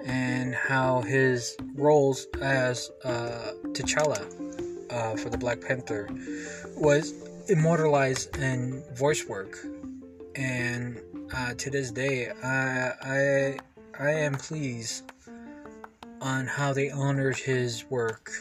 and 0.06 0.54
how 0.54 1.02
his 1.02 1.58
roles 1.74 2.28
as 2.40 2.92
uh, 3.04 3.54
T'Challa 3.70 4.22
uh, 4.92 5.18
for 5.18 5.30
the 5.30 5.40
Black 5.40 5.60
Panther 5.60 6.08
was 6.78 7.16
immortalized 7.50 8.38
in 8.38 8.84
voice 8.94 9.26
work, 9.28 9.58
and 10.36 11.02
uh, 11.36 11.56
to 11.56 11.72
this 11.72 11.90
day, 11.90 12.30
I 12.44 12.92
I 13.02 13.58
I 14.00 14.12
am 14.12 14.36
pleased 14.36 15.12
on 16.22 16.46
how 16.46 16.74
they 16.74 16.92
honored 16.92 17.38
his 17.38 17.86
work. 17.90 18.32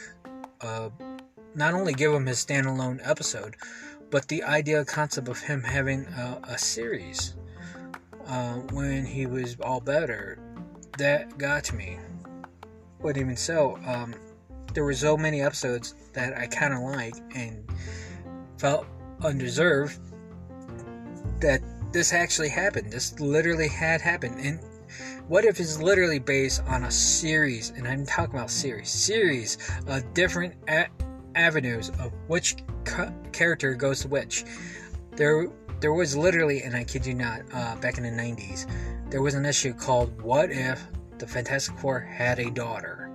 Not 1.55 1.73
only 1.73 1.93
give 1.93 2.13
him 2.13 2.25
his 2.25 2.45
standalone 2.45 2.99
episode, 3.07 3.55
but 4.11 4.27
the 4.27 4.43
idea 4.43 4.83
concept 4.85 5.27
of 5.27 5.39
him 5.39 5.63
having 5.63 6.05
a, 6.05 6.39
a 6.49 6.57
series 6.57 7.35
uh, 8.27 8.55
when 8.73 9.05
he 9.05 9.25
was 9.25 9.55
all 9.61 9.79
better 9.79 10.37
that 10.97 11.37
got 11.37 11.63
to 11.65 11.75
me. 11.75 11.97
But 13.01 13.17
even 13.17 13.35
so 13.35 13.79
um, 13.85 14.15
there 14.73 14.83
were 14.83 14.93
so 14.93 15.15
many 15.15 15.41
episodes 15.41 15.95
that 16.13 16.37
i 16.37 16.47
kind 16.47 16.73
of 16.73 16.81
like 16.81 17.15
and 17.33 17.63
felt 18.57 18.85
undeserved 19.21 19.99
that 21.39 21.61
this 21.91 22.11
actually 22.13 22.49
happened. 22.49 22.91
This 22.91 23.17
literally 23.19 23.69
had 23.69 24.01
happened. 24.01 24.39
And 24.39 24.59
what 25.27 25.45
if 25.45 25.59
it's 25.59 25.79
literally 25.79 26.19
based 26.19 26.61
on 26.67 26.83
a 26.83 26.91
series 26.91 27.71
and 27.71 27.87
i'm 27.87 28.05
talking 28.05 28.35
about 28.35 28.51
series 28.51 28.89
series 28.89 29.57
of 29.87 30.13
different 30.13 30.53
a- 30.69 30.87
avenues 31.35 31.89
of 31.99 32.11
which 32.27 32.55
ca- 32.83 33.13
character 33.31 33.73
goes 33.75 34.01
to 34.01 34.07
which. 34.07 34.45
There, 35.15 35.47
there 35.79 35.93
was 35.93 36.15
literally, 36.15 36.63
and 36.63 36.75
I 36.75 36.83
kid 36.83 37.05
you 37.05 37.13
not, 37.13 37.41
uh, 37.53 37.75
back 37.77 37.97
in 37.97 38.03
the 38.03 38.09
'90s, 38.09 38.65
there 39.09 39.21
was 39.21 39.33
an 39.33 39.45
issue 39.45 39.73
called 39.73 40.21
"What 40.21 40.51
if 40.51 40.85
the 41.17 41.27
Fantastic 41.27 41.77
Four 41.77 41.99
had 41.99 42.39
a 42.39 42.49
daughter?" 42.49 43.11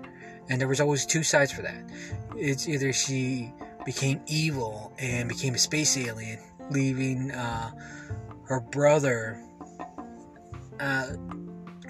And 0.48 0.61
there 0.61 0.68
was 0.68 0.80
always 0.80 1.06
two 1.06 1.22
sides 1.22 1.52
for 1.52 1.62
that. 1.62 1.90
It's 2.37 2.68
either 2.68 2.92
she 2.92 3.52
became 3.85 4.20
evil 4.26 4.92
and 4.98 5.28
became 5.28 5.54
a 5.54 5.59
space 5.59 5.96
alien, 5.96 6.38
leaving 6.70 7.30
uh, 7.30 7.70
her 8.44 8.61
brother, 8.61 9.40
uh, 10.80 11.06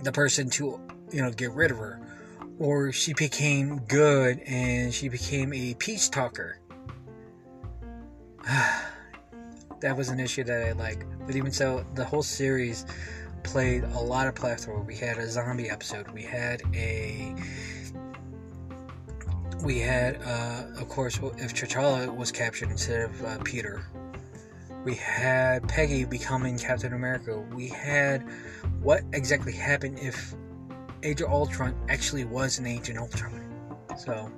the 0.03 0.13
person 0.13 0.51
to 0.51 0.81
you 1.13 1.23
know 1.23 1.31
get 1.31 1.53
rid 1.53 1.71
of 1.71 1.79
her, 1.79 2.00
or 2.61 2.93
she 2.93 3.13
became 3.15 3.81
good 3.89 4.39
and 4.47 4.95
she 4.95 5.09
became 5.09 5.53
a 5.53 5.75
peace 5.75 6.09
talker 6.09 6.61
that 9.81 9.97
was 9.97 10.09
an 10.09 10.21
issue 10.21 10.45
that 10.45 10.67
I 10.67 10.73
like. 10.73 11.05
But 11.27 11.37
even 11.37 11.53
so, 11.53 11.85
the 11.95 12.05
whole 12.05 12.23
series 12.23 12.87
played 13.43 13.85
a 13.85 14.01
lot 14.01 14.27
of 14.27 14.35
plethora. 14.35 14.81
We 14.81 14.97
had 14.97 15.19
a 15.19 15.29
zombie 15.29 15.71
episode. 15.71 16.11
We 16.11 16.23
had 16.23 16.63
a 16.75 17.35
we 19.63 19.79
had, 19.79 20.23
uh, 20.25 20.81
of 20.81 20.89
course, 20.89 21.19
if 21.37 21.53
T'Challa 21.53 22.15
was 22.17 22.33
captured 22.33 22.71
instead 22.71 23.11
of 23.11 23.25
uh, 23.25 23.39
Peter. 23.45 23.85
We 24.85 24.95
had 24.95 25.69
Peggy 25.69 26.07
becoming 26.07 26.57
Captain 26.57 26.95
America. 26.95 27.39
We 27.55 27.69
had 27.69 28.25
what 28.81 29.03
exactly 29.13 29.53
happened 29.53 29.99
if 29.99 30.35
Age 31.03 31.21
of 31.23 31.31
Ultron 31.31 31.75
actually 31.89 32.25
was 32.25 32.59
an 32.59 32.67
Agent 32.67 32.99
Ultron. 32.99 33.33
So, 33.97 34.31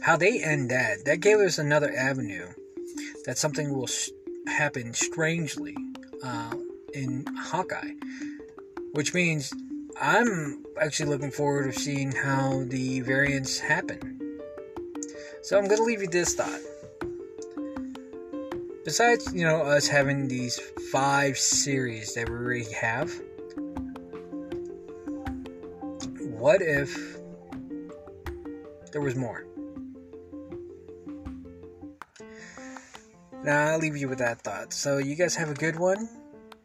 how 0.00 0.16
they 0.16 0.42
end 0.42 0.70
that, 0.70 1.04
that 1.04 1.20
gave 1.20 1.38
us 1.38 1.58
another 1.58 1.92
avenue 1.96 2.48
that 3.24 3.38
something 3.38 3.72
will 3.72 3.86
sh- 3.86 4.10
happen 4.46 4.94
strangely 4.94 5.76
uh, 6.22 6.54
in 6.94 7.24
Hawkeye, 7.36 7.92
which 8.92 9.14
means 9.14 9.52
I'm 10.00 10.64
actually 10.80 11.10
looking 11.10 11.30
forward 11.30 11.72
to 11.72 11.78
seeing 11.78 12.12
how 12.12 12.64
the 12.66 13.00
variants 13.00 13.58
happen. 13.58 14.40
So 15.42 15.58
I'm 15.58 15.66
going 15.66 15.78
to 15.78 15.84
leave 15.84 16.02
you 16.02 16.08
this 16.08 16.34
thought. 16.34 16.60
Besides, 18.84 19.32
you 19.34 19.44
know, 19.44 19.60
us 19.60 19.86
having 19.86 20.28
these 20.28 20.58
five 20.90 21.36
series 21.36 22.14
that 22.14 22.28
we 22.28 22.34
already 22.34 22.72
have, 22.72 23.12
what 26.48 26.62
if 26.62 27.18
there 28.90 29.02
was 29.02 29.14
more? 29.14 29.44
Now, 33.44 33.66
I'll 33.66 33.78
leave 33.78 33.98
you 33.98 34.08
with 34.08 34.20
that 34.20 34.40
thought. 34.40 34.72
So, 34.72 34.96
you 34.96 35.14
guys 35.14 35.34
have 35.36 35.50
a 35.50 35.54
good 35.54 35.78
one. 35.78 36.08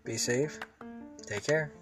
Be 0.06 0.16
safe. 0.16 0.58
Take 1.28 1.44
care. 1.44 1.74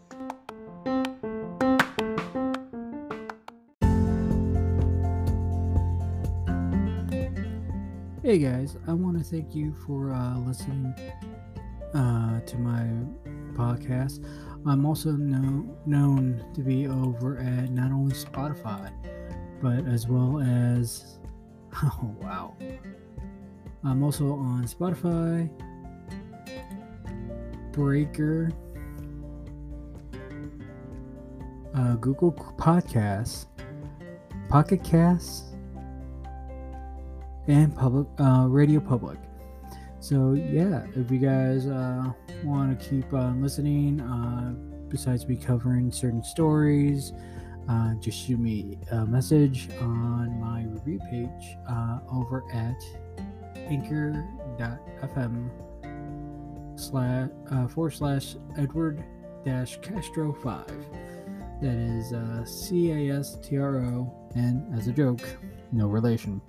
Hey 8.24 8.40
guys, 8.40 8.78
I 8.88 8.94
want 8.94 9.20
to 9.20 9.24
thank 9.24 9.54
you 9.54 9.76
for 9.86 10.12
uh, 10.12 10.40
listening 10.40 10.96
uh, 11.94 12.40
to 12.40 12.58
my 12.58 12.88
podcast. 13.54 14.26
I'm 14.66 14.86
also 14.86 15.12
know, 15.12 15.76
known 15.86 16.46
to 16.54 16.62
be 16.62 16.88
over 16.88 17.40
at 17.40 17.72
not 17.72 17.92
only 17.92 18.14
Spotify, 18.14 18.92
but 19.62 19.88
as 19.88 20.08
well 20.08 20.40
as. 20.40 21.18
Oh, 21.84 22.14
wow. 22.22 22.54
I'm 23.86 24.04
also 24.04 24.34
on 24.34 24.66
Spotify, 24.66 25.50
Breaker, 27.72 28.52
uh, 31.74 31.96
Google 31.96 32.34
Podcasts, 32.34 33.46
Pocket 34.50 34.84
Casts, 34.84 35.56
and 37.48 37.74
public 37.74 38.08
uh, 38.20 38.48
Radio 38.50 38.82
Public. 38.82 39.18
So 40.02 40.34
yeah, 40.34 40.88
if 40.96 41.12
you 41.12 41.20
guys 41.20 41.68
uh, 41.68 42.12
want 42.44 42.78
to 42.78 42.90
keep 42.90 43.14
on 43.14 43.40
listening, 43.40 44.02
uh, 44.02 44.56
besides 44.90 45.28
me 45.28 45.36
covering 45.36 45.92
certain 45.92 46.24
stories, 46.24 47.14
uh, 47.70 47.94
just 48.00 48.18
shoot 48.18 48.40
me 48.40 48.80
a 48.92 49.06
message 49.06 49.70
on 49.80 50.42
my 50.42 50.64
review 50.64 51.00
page 51.12 51.56
uh, 51.70 52.00
over 52.12 52.44
at 52.52 52.84
anchor.fm 53.56 55.50
slash 56.76 57.30
uh, 57.52 57.68
forward 57.68 57.92
slash 57.92 58.36
Edward 58.58 59.04
dash 59.46 59.78
Castro 59.82 60.34
five. 60.34 60.84
That 61.62 61.76
is 61.76 62.12
uh, 62.12 62.44
C 62.44 62.90
A 62.92 63.20
S 63.20 63.38
T 63.44 63.60
R 63.60 63.78
O, 63.78 64.12
and 64.34 64.66
as 64.76 64.88
a 64.88 64.92
joke, 64.92 65.22
no 65.72 65.86
relation. 65.86 66.42